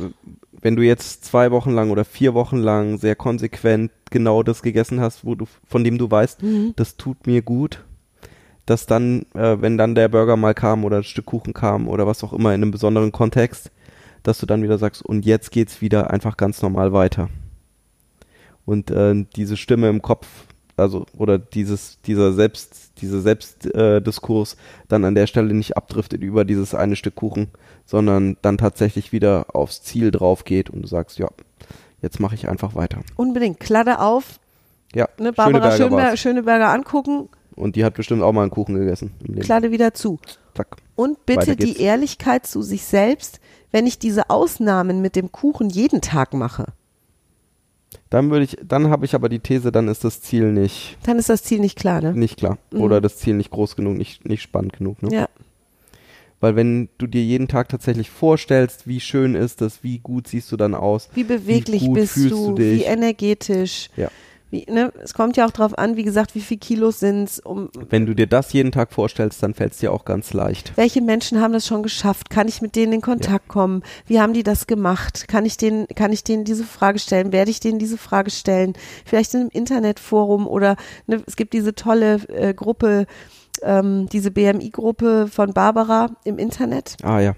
wenn 0.63 0.77
du 0.77 0.83
jetzt 0.83 1.25
zwei 1.25 1.51
Wochen 1.51 1.71
lang 1.71 1.91
oder 1.91 2.05
vier 2.05 2.35
Wochen 2.35 2.59
lang 2.59 2.99
sehr 2.99 3.17
konsequent 3.17 3.91
genau 4.11 4.43
das 4.43 4.63
gegessen 4.63 5.01
hast, 5.01 5.25
wo 5.25 5.35
du, 5.35 5.47
von 5.67 5.85
dem 5.85 5.99
du 5.99 6.11
weißt, 6.11 6.43
Mhm. 6.43 6.73
das 6.77 6.97
tut 6.97 7.27
mir 7.27 7.43
gut, 7.43 7.85
dass 8.67 8.87
dann, 8.87 9.27
äh, 9.35 9.57
wenn 9.61 9.79
dann 9.79 9.95
der 9.95 10.09
Burger 10.09 10.37
mal 10.37 10.55
kam 10.55 10.85
oder 10.85 10.99
ein 10.99 11.05
Stück 11.05 11.27
Kuchen 11.27 11.55
kam 11.55 11.89
oder 11.89 12.07
was 12.07 12.23
auch 12.23 12.33
immer 12.33 12.55
in 12.55 12.63
einem 12.63 12.71
besonderen 12.71 13.11
Kontext, 13.13 13.71
dass 14.23 14.39
du 14.39 14.47
dann 14.47 14.63
wieder 14.63 14.79
sagst, 14.79 15.03
und 15.05 15.25
jetzt 15.25 15.51
geht's 15.51 15.81
wieder 15.81 16.11
einfach 16.11 16.37
ganz 16.37 16.61
normal 16.63 16.93
weiter. 16.93 17.31
Und 18.67 18.91
äh, 18.91 19.25
diese 19.35 19.57
Stimme 19.57 19.89
im 19.89 20.03
Kopf, 20.03 20.27
also 20.81 21.07
oder 21.17 21.39
dieses, 21.39 22.01
dieser 22.03 22.33
Selbst, 22.33 23.01
dieser 23.01 23.21
Selbstdiskurs 23.21 24.55
äh, 24.55 24.57
dann 24.89 25.05
an 25.05 25.15
der 25.15 25.27
Stelle 25.27 25.55
nicht 25.55 25.77
abdriftet 25.77 26.23
über 26.23 26.45
dieses 26.45 26.75
eine 26.75 26.97
Stück 26.97 27.15
Kuchen, 27.15 27.49
sondern 27.87 28.37
dann 28.43 28.59
tatsächlich 28.59 29.13
wieder 29.13 29.47
aufs 29.55 29.83
Ziel 29.83 30.11
drauf 30.11 30.45
geht 30.45 30.71
und 30.71 30.83
du 30.83 30.89
sagst, 30.89 31.19
ja, 31.19 31.29
jetzt 32.03 32.21
mache 32.21 32.35
ich 32.35 32.49
einfach 32.49 32.75
weiter. 32.75 33.01
Unbedingt. 33.17 33.61
Kladde 33.61 34.01
auf, 34.01 34.41
Ja, 34.95 35.09
ne, 35.19 35.33
Barbara 35.33 35.73
Schöneberger 35.77 36.11
war's. 36.11 36.21
Schöneberger 36.21 36.69
angucken, 36.71 37.29
Und 37.55 37.77
die 37.77 37.85
hat 37.85 37.95
bestimmt 37.95 38.23
auch 38.23 38.33
mal 38.33 38.43
einen 38.43 38.51
Kuchen 38.51 38.75
gegessen. 38.75 39.13
Kladde 39.41 39.71
wieder 39.71 39.95
zu. 39.95 40.19
Zack. 40.55 40.77
Und 40.97 41.25
bitte 41.27 41.57
die. 41.57 41.81
Ehrlichkeit 41.81 42.47
zu 42.47 42.63
sich 42.63 42.85
selbst, 42.85 43.41
wenn 43.71 43.87
ich 43.87 43.99
diese 43.99 44.31
Ausnahmen 44.31 45.01
mit 45.01 45.17
dem 45.17 45.33
Kuchen 45.33 45.71
jeden 45.71 46.01
Tag 46.01 46.35
mache, 46.35 46.67
Dann 48.09 48.31
würde 48.31 48.45
ich, 48.45 48.57
dann 48.65 48.91
habe 48.91 49.05
ich 49.05 49.15
aber 49.15 49.29
die 49.29 49.39
These, 49.41 49.73
dann 49.73 49.89
ist 49.89 50.05
das 50.05 50.21
Ziel 50.21 50.53
nicht, 50.53 50.97
dann 51.05 51.19
ist 51.19 51.29
das 51.29 51.43
Ziel 51.43 51.61
nicht 51.61 51.79
klar, 51.79 52.01
ne? 52.01 52.13
nicht 52.13 52.37
klar. 52.37 52.59
Mhm. 52.73 52.81
Oder 52.81 53.01
das 53.01 53.17
Ziel 53.17 53.35
nicht 53.35 53.51
groß 53.51 53.77
genug, 53.77 53.97
nicht, 53.97 54.29
nicht 54.29 54.43
spannend 54.43 54.75
genug. 54.75 55.03
Ne? 55.03 55.13
Ja. 55.13 55.29
Weil 56.41 56.57
wenn 56.57 56.89
du 56.99 57.07
dir 57.07 57.23
jeden 57.23 57.49
Tag 57.49 57.69
tatsächlich 57.69 58.11
vorstellst, 58.11 58.87
wie 58.87 58.99
schön 58.99 59.35
ist 59.35 59.61
das, 59.61 59.85
wie 59.85 59.99
gut 59.99 60.27
siehst 60.27 60.51
du 60.51 60.57
dann 60.57 60.75
aus, 60.75 61.11
Wie 61.15 61.25
beweglich 61.25 61.85
gut 61.85 61.95
bist 61.95 62.17
du, 62.17 62.55
du 62.55 62.59
wie 62.59 62.83
energetisch. 62.83 63.91
Ja. 63.97 64.11
Wie, 64.51 64.67
ne? 64.69 64.93
Es 65.03 65.15
kommt 65.15 65.37
ja 65.37 65.47
auch 65.47 65.51
drauf 65.51 65.79
an, 65.79 65.97
wie 65.97 66.03
gesagt, 66.03 66.35
wie 66.35 66.41
viel 66.41 66.59
Kilos 66.59 67.01
sind's, 67.01 67.39
um 67.39 67.71
wenn 67.89 68.07
du 68.07 68.15
dir 68.15 68.27
das 68.27 68.53
jeden 68.53 68.73
Tag 68.73 68.93
vorstellst, 68.93 69.43
dann 69.43 69.55
fällt 69.55 69.73
es 69.73 69.79
dir 69.79 69.93
auch 69.93 70.05
ganz 70.05 70.33
leicht. 70.33 70.73
welche 70.77 71.01
Menschen 71.01 71.41
haben 71.41 71.53
das 71.53 71.67
schon 71.67 71.83
geschafft? 71.83 72.31
Kann 72.31 72.49
ich 72.49 72.61
mit 72.61 72.77
denen 72.77 72.95
in 72.95 73.01
Kontakt 73.01 73.49
kommen? 73.49 73.83
Wie 74.07 74.21
haben 74.21 74.33
die 74.33 74.43
das 74.43 74.67
gemacht? 74.67 75.29
Kann 75.29 75.47
ich 75.47 75.57
denen, 75.57 75.87
kann 75.89 76.13
ich 76.13 76.25
denen 76.25 76.45
diese 76.45 76.65
Frage 76.65 76.99
stellen? 76.99 77.33
Werde 77.33 77.51
ich 77.51 77.61
denen 77.61 77.79
diese 77.79 77.99
Frage 77.99 78.31
stellen? 78.31 78.75
Vielleicht 79.05 79.35
in 79.35 79.41
einem 79.41 79.51
Internetforum 79.51 80.47
oder 80.47 80.77
ne, 81.07 81.23
es 81.27 81.37
gibt 81.37 81.53
diese 81.53 81.75
tolle 81.75 82.15
äh, 82.29 82.55
Gruppe, 82.55 83.07
ähm, 83.63 84.09
diese 84.11 84.31
BMI-Gruppe 84.31 85.29
von 85.31 85.53
Barbara 85.53 86.11
im 86.25 86.39
Internet. 86.39 86.97
Ah 87.03 87.21
ja. 87.21 87.35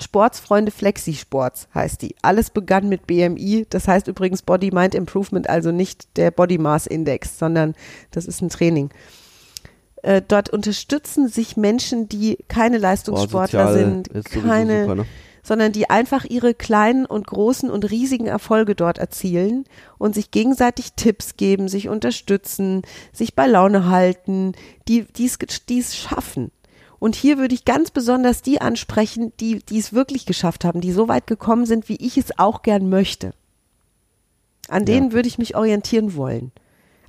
Sportsfreunde 0.00 0.72
Flexisports 0.72 1.68
heißt 1.74 2.02
die. 2.02 2.16
Alles 2.22 2.50
begann 2.50 2.88
mit 2.88 3.06
BMI, 3.06 3.66
das 3.70 3.86
heißt 3.86 4.08
übrigens 4.08 4.42
Body 4.42 4.70
Mind 4.72 4.94
Improvement, 4.94 5.48
also 5.48 5.70
nicht 5.70 6.16
der 6.16 6.30
Body 6.30 6.58
Mass 6.58 6.86
Index, 6.86 7.38
sondern 7.38 7.74
das 8.10 8.26
ist 8.26 8.42
ein 8.42 8.48
Training. 8.48 8.90
Äh, 10.02 10.20
dort 10.26 10.50
unterstützen 10.50 11.28
sich 11.28 11.56
Menschen, 11.56 12.08
die 12.08 12.38
keine 12.48 12.76
Boah, 12.76 12.88
Leistungssportler 12.88 13.68
sozial 13.68 13.74
sind, 13.74 14.24
keine 14.30 14.82
super, 14.82 14.94
ne? 14.96 15.06
sondern 15.44 15.72
die 15.72 15.88
einfach 15.90 16.24
ihre 16.24 16.54
kleinen 16.54 17.06
und 17.06 17.26
großen 17.26 17.70
und 17.70 17.90
riesigen 17.90 18.26
Erfolge 18.26 18.74
dort 18.74 18.98
erzielen 18.98 19.64
und 19.98 20.14
sich 20.14 20.30
gegenseitig 20.30 20.94
Tipps 20.94 21.36
geben, 21.36 21.68
sich 21.68 21.88
unterstützen, 21.88 22.82
sich 23.12 23.34
bei 23.34 23.46
Laune 23.46 23.88
halten, 23.88 24.52
die 24.88 25.04
dies 25.04 25.38
schaffen. 25.94 26.50
Und 27.04 27.16
hier 27.16 27.36
würde 27.36 27.54
ich 27.54 27.66
ganz 27.66 27.90
besonders 27.90 28.40
die 28.40 28.62
ansprechen, 28.62 29.34
die, 29.38 29.58
die 29.58 29.76
es 29.76 29.92
wirklich 29.92 30.24
geschafft 30.24 30.64
haben, 30.64 30.80
die 30.80 30.90
so 30.90 31.06
weit 31.06 31.26
gekommen 31.26 31.66
sind, 31.66 31.90
wie 31.90 31.96
ich 31.96 32.16
es 32.16 32.38
auch 32.38 32.62
gern 32.62 32.88
möchte. 32.88 33.34
An 34.68 34.86
denen 34.86 35.08
ja. 35.08 35.12
würde 35.12 35.28
ich 35.28 35.36
mich 35.36 35.54
orientieren 35.54 36.16
wollen. 36.16 36.50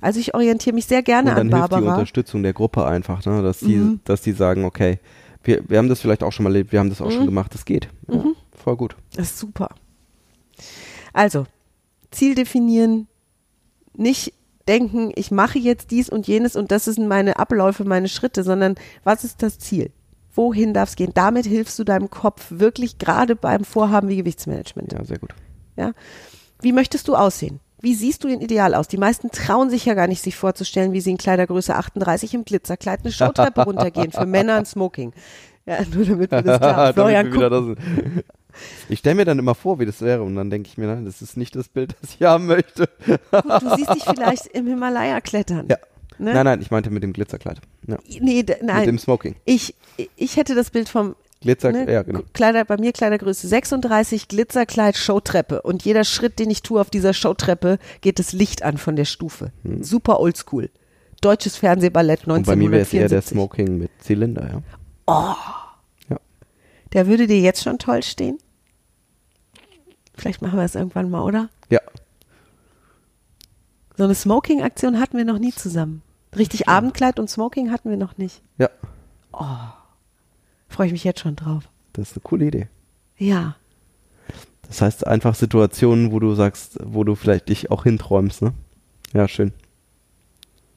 Also 0.02 0.20
ich 0.20 0.34
orientiere 0.34 0.74
mich 0.74 0.84
sehr 0.84 1.02
gerne 1.02 1.30
und 1.30 1.36
dann 1.36 1.46
an 1.46 1.50
Barbara. 1.50 1.78
Hilft 1.78 1.86
die 1.86 1.92
Unterstützung 1.92 2.42
der 2.42 2.52
Gruppe 2.52 2.84
einfach, 2.84 3.24
ne? 3.24 3.40
dass, 3.40 3.60
die, 3.60 3.76
mhm. 3.76 4.00
dass 4.04 4.20
die 4.20 4.32
sagen, 4.32 4.66
okay, 4.66 4.98
wir, 5.42 5.66
wir 5.66 5.78
haben 5.78 5.88
das 5.88 6.02
vielleicht 6.02 6.22
auch 6.22 6.30
schon 6.30 6.44
mal 6.44 6.50
erlebt, 6.50 6.72
wir 6.72 6.78
haben 6.78 6.90
das 6.90 7.00
auch 7.00 7.06
mhm. 7.06 7.12
schon 7.12 7.24
gemacht, 7.24 7.54
das 7.54 7.64
geht. 7.64 7.88
Ja, 8.08 8.16
mhm. 8.16 8.36
Voll 8.54 8.76
gut. 8.76 8.96
Das 9.14 9.30
ist 9.30 9.38
super. 9.38 9.70
Also, 11.14 11.46
Ziel 12.10 12.34
definieren, 12.34 13.08
nicht 13.94 14.34
denken, 14.68 15.12
ich 15.14 15.30
mache 15.30 15.58
jetzt 15.58 15.90
dies 15.90 16.08
und 16.08 16.26
jenes 16.26 16.56
und 16.56 16.70
das 16.70 16.84
sind 16.84 17.08
meine 17.08 17.38
Abläufe, 17.38 17.84
meine 17.84 18.08
Schritte, 18.08 18.42
sondern 18.42 18.74
was 19.04 19.24
ist 19.24 19.42
das 19.42 19.58
Ziel? 19.58 19.90
Wohin 20.34 20.74
darf 20.74 20.90
es 20.90 20.96
gehen? 20.96 21.12
Damit 21.14 21.46
hilfst 21.46 21.78
du 21.78 21.84
deinem 21.84 22.10
Kopf 22.10 22.46
wirklich 22.50 22.98
gerade 22.98 23.36
beim 23.36 23.64
Vorhaben 23.64 24.08
wie 24.08 24.16
Gewichtsmanagement. 24.16 24.92
Ja, 24.92 25.04
sehr 25.04 25.18
gut. 25.18 25.34
Ja. 25.76 25.92
Wie 26.60 26.72
möchtest 26.72 27.08
du 27.08 27.14
aussehen? 27.14 27.60
Wie 27.80 27.94
siehst 27.94 28.24
du 28.24 28.28
denn 28.28 28.40
ideal 28.40 28.74
aus? 28.74 28.88
Die 28.88 28.96
meisten 28.96 29.30
trauen 29.30 29.70
sich 29.70 29.84
ja 29.84 29.94
gar 29.94 30.08
nicht, 30.08 30.22
sich 30.22 30.36
vorzustellen, 30.36 30.92
wie 30.92 31.00
sie 31.00 31.10
in 31.10 31.18
Kleidergröße 31.18 31.74
38 31.74 32.34
im 32.34 32.44
Glitzerkleid 32.44 33.00
eine 33.02 33.12
Showtreppe 33.12 33.62
runtergehen 33.64 34.12
für 34.12 34.26
Männer 34.26 34.58
und 34.58 34.66
Smoking. 34.66 35.12
Ja, 35.66 35.78
nur 35.94 36.04
damit 36.04 36.30
wir 36.30 36.42
das 36.42 36.58
klar 36.60 36.92
Florian, 36.92 37.30
das 37.30 37.76
ich 38.88 39.00
stelle 39.00 39.16
mir 39.16 39.24
dann 39.24 39.38
immer 39.38 39.54
vor, 39.54 39.78
wie 39.78 39.86
das 39.86 40.00
wäre 40.00 40.22
und 40.22 40.34
dann 40.34 40.50
denke 40.50 40.68
ich 40.68 40.78
mir, 40.78 40.86
nein, 40.86 41.04
das 41.04 41.22
ist 41.22 41.36
nicht 41.36 41.56
das 41.56 41.68
Bild, 41.68 41.96
das 42.00 42.14
ich 42.14 42.22
haben 42.22 42.46
möchte. 42.46 42.88
du 43.06 43.76
siehst 43.76 43.94
dich 43.94 44.04
vielleicht 44.04 44.46
im 44.46 44.66
Himalaya 44.66 45.20
klettern. 45.20 45.66
Ja. 45.70 45.78
Ne? 46.18 46.32
Nein, 46.32 46.44
nein, 46.44 46.62
ich 46.62 46.70
meinte 46.70 46.90
mit 46.90 47.02
dem 47.02 47.12
Glitzerkleid. 47.12 47.60
Ja. 47.86 47.98
Nee, 48.20 48.44
nein. 48.62 48.78
Mit 48.78 48.86
dem 48.86 48.98
Smoking. 48.98 49.36
Ich, 49.44 49.74
ich 50.16 50.36
hätte 50.36 50.54
das 50.54 50.70
Bild 50.70 50.88
vom 50.88 51.14
Glitzer, 51.40 51.72
ne? 51.72 51.90
ja, 51.92 52.02
genau. 52.02 52.22
Kleider, 52.32 52.64
bei 52.64 52.78
mir 52.78 52.92
Kleidergröße 52.92 53.46
36, 53.46 54.28
Glitzerkleid, 54.28 54.96
Showtreppe. 54.96 55.62
Und 55.62 55.84
jeder 55.84 56.04
Schritt, 56.04 56.38
den 56.38 56.50
ich 56.50 56.62
tue 56.62 56.80
auf 56.80 56.90
dieser 56.90 57.12
Showtreppe, 57.12 57.78
geht 58.00 58.18
das 58.18 58.32
Licht 58.32 58.62
an 58.62 58.78
von 58.78 58.96
der 58.96 59.04
Stufe. 59.04 59.52
Hm. 59.62 59.82
Super 59.82 60.20
oldschool. 60.20 60.70
Deutsches 61.20 61.56
Fernsehballett 61.56 62.22
1974. 62.22 62.26
Und 62.26 62.46
bei 62.46 62.56
mir 62.56 62.70
wäre 62.72 62.82
es 62.82 62.92
eher 62.92 63.08
der 63.08 63.22
Smoking 63.22 63.78
mit 63.78 63.90
Zylinder, 64.00 64.48
ja. 64.50 64.62
Oh. 65.06 65.34
Ja. 66.08 66.18
Der 66.92 67.06
würde 67.06 67.26
dir 67.26 67.40
jetzt 67.40 67.62
schon 67.62 67.78
toll 67.78 68.02
stehen? 68.02 68.38
Vielleicht 70.16 70.42
machen 70.42 70.58
wir 70.58 70.64
es 70.64 70.74
irgendwann 70.74 71.10
mal, 71.10 71.22
oder? 71.22 71.48
Ja. 71.70 71.80
So 73.96 74.04
eine 74.04 74.14
Smoking-Aktion 74.14 74.98
hatten 75.00 75.16
wir 75.16 75.24
noch 75.24 75.38
nie 75.38 75.52
zusammen. 75.52 76.02
Richtig 76.36 76.68
Abendkleid 76.68 77.18
und 77.18 77.30
Smoking 77.30 77.70
hatten 77.70 77.88
wir 77.90 77.96
noch 77.96 78.18
nicht. 78.18 78.42
Ja. 78.58 78.68
Oh. 79.32 79.46
Freue 80.68 80.86
ich 80.86 80.92
mich 80.92 81.04
jetzt 81.04 81.20
schon 81.20 81.36
drauf. 81.36 81.68
Das 81.92 82.10
ist 82.10 82.16
eine 82.16 82.22
coole 82.22 82.46
Idee. 82.46 82.68
Ja. 83.16 83.56
Das 84.66 84.82
heißt 84.82 85.06
einfach 85.06 85.34
Situationen, 85.34 86.12
wo 86.12 86.18
du 86.18 86.34
sagst, 86.34 86.78
wo 86.82 87.04
du 87.04 87.14
vielleicht 87.14 87.48
dich 87.48 87.70
auch 87.70 87.84
hinträumst, 87.84 88.42
ne? 88.42 88.52
Ja, 89.14 89.28
schön. 89.28 89.52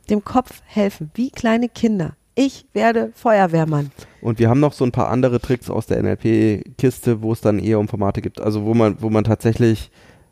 Dem 0.10 0.24
Kopf 0.24 0.62
helfen, 0.66 1.12
wie 1.16 1.32
kleine 1.32 1.68
Kinder. 1.70 2.16
Ich 2.42 2.66
werde 2.72 3.12
Feuerwehrmann. 3.16 3.92
Und 4.22 4.40
wir 4.40 4.50
haben 4.50 4.62
noch 4.62 4.72
so 4.72 4.86
ein 4.86 4.94
paar 4.94 5.10
andere 5.10 5.42
Tricks 5.42 5.70
aus 5.70 5.88
der 5.88 6.02
NLP-Kiste, 6.02 7.22
wo 7.22 7.34
es 7.34 7.42
dann 7.42 7.60
eher 7.60 7.80
um 7.80 7.90
Formate 7.90 8.22
gibt, 8.22 8.40
also 8.40 8.64
wo 8.64 8.74
man, 8.74 8.96
wo 9.02 9.10
man 9.10 9.26
tatsächlich 9.26 9.92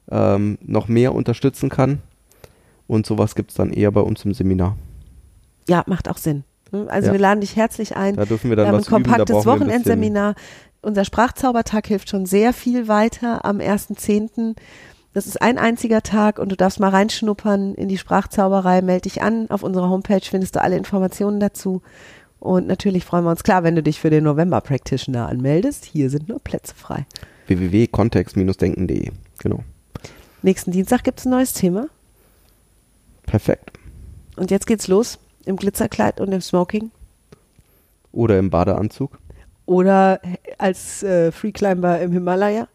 ähm, 0.10 0.58
noch 0.62 0.88
mehr 0.88 1.14
unterstützen 1.14 1.68
kann. 1.68 2.00
Und 2.88 3.06
sowas 3.06 3.36
gibt 3.36 3.50
es 3.50 3.58
dann 3.58 3.74
eher 3.74 3.92
bei 3.92 4.00
uns 4.00 4.24
im 4.24 4.34
Seminar. 4.34 4.78
Ja, 5.68 5.84
macht 5.86 6.10
auch 6.10 6.16
Sinn. 6.16 6.46
Hm? 6.72 6.88
Also 6.88 7.08
ja. 7.08 7.12
wir 7.12 7.20
laden 7.20 7.42
dich 7.42 7.58
herzlich 7.58 7.98
ein. 7.98 8.16
Da 8.16 8.24
dürfen 8.24 8.50
wir 8.50 8.56
dann 8.56 8.68
wir 8.68 8.72
haben 8.72 8.80
was 8.80 8.88
ein 8.88 9.04
kompaktes 9.04 9.36
üben, 9.36 9.46
Wochenendseminar. 9.46 10.36
Unser 10.82 11.04
Sprachzaubertag 11.04 11.88
hilft 11.88 12.10
schon 12.10 12.26
sehr 12.26 12.54
viel 12.54 12.88
weiter 12.88 13.44
am 13.44 13.58
1.10. 13.58 14.56
Das 15.18 15.26
ist 15.26 15.42
ein 15.42 15.58
einziger 15.58 16.04
Tag 16.04 16.38
und 16.38 16.52
du 16.52 16.56
darfst 16.56 16.80
mal 16.80 16.90
reinschnuppern 16.90 17.74
in 17.74 17.88
die 17.88 17.98
Sprachzauberei. 17.98 18.84
Melde 18.84 19.10
dich 19.10 19.24
an. 19.24 19.50
Auf 19.50 19.64
unserer 19.64 19.90
Homepage 19.90 20.22
findest 20.22 20.56
du 20.56 20.62
alle 20.62 20.78
Informationen 20.78 21.40
dazu. 21.40 21.82
Und 22.40 22.68
natürlich 22.68 23.04
freuen 23.04 23.24
wir 23.24 23.32
uns 23.32 23.42
klar, 23.42 23.64
wenn 23.64 23.76
du 23.76 23.82
dich 23.82 24.00
für 24.00 24.12
den 24.12 24.26
November 24.26 24.62
Practitioner 24.62 25.28
anmeldest. 25.28 25.86
Hier 25.86 26.12
sind 26.12 26.30
nur 26.30 26.40
Plätze 26.40 26.76
frei. 26.76 27.08
www.kontext-denken.de. 27.48 29.10
Genau. 29.40 29.64
Nächsten 30.44 30.70
Dienstag 30.70 31.04
gibt 31.04 31.18
es 31.18 31.26
ein 31.26 31.32
neues 31.32 31.54
Thema. 31.54 31.88
Perfekt. 33.26 33.72
Und 34.36 34.52
jetzt 34.52 34.68
geht's 34.68 34.88
los. 34.88 35.18
Im 35.46 35.56
Glitzerkleid 35.56 36.22
und 36.22 36.32
im 36.32 36.42
Smoking. 36.42 36.92
Oder 38.12 38.38
im 38.38 38.52
Badeanzug. 38.52 39.18
Oder 39.66 40.22
als 40.60 41.02
äh, 41.02 41.32
Freeclimber 41.32 42.00
im 42.02 42.12
Himalaya. 42.12 42.68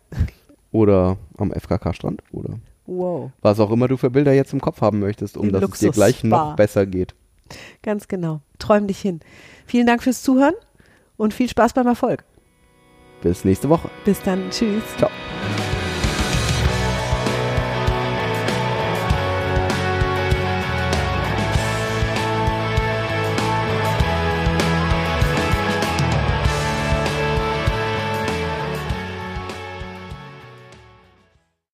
Oder 0.73 1.19
am 1.37 1.53
FKK-Strand. 1.53 2.23
Oder 2.33 2.59
wow. 2.87 3.31
was 3.41 3.61
auch 3.61 3.71
immer 3.71 3.89
du 3.89 3.97
für 3.97 4.11
Bilder 4.11 4.33
jetzt 4.33 4.53
im 4.53 4.61
Kopf 4.61 4.81
haben 4.81 4.99
möchtest, 4.99 5.37
um 5.37 5.47
Im 5.47 5.53
dass 5.53 5.63
Luxus 5.63 5.83
es 5.83 5.89
dir 5.89 5.93
gleich 5.93 6.25
noch 6.25 6.57
besser 6.57 6.87
geht. 6.87 7.15
Ganz 7.83 8.09
genau. 8.09 8.41
Träum 8.59 8.87
dich 8.87 9.01
hin. 9.01 9.21
Vielen 9.67 9.87
Dank 9.87 10.03
fürs 10.03 10.23
Zuhören 10.23 10.55
und 11.17 11.35
viel 11.35 11.49
Spaß 11.49 11.75
beim 11.75 11.87
Erfolg. 11.87 12.25
Bis 13.23 13.45
nächste 13.45 13.69
Woche. 13.69 13.89
Bis 14.05 14.21
dann. 14.23 14.51
Tschüss. 14.51 14.83
Ciao. 14.99 15.11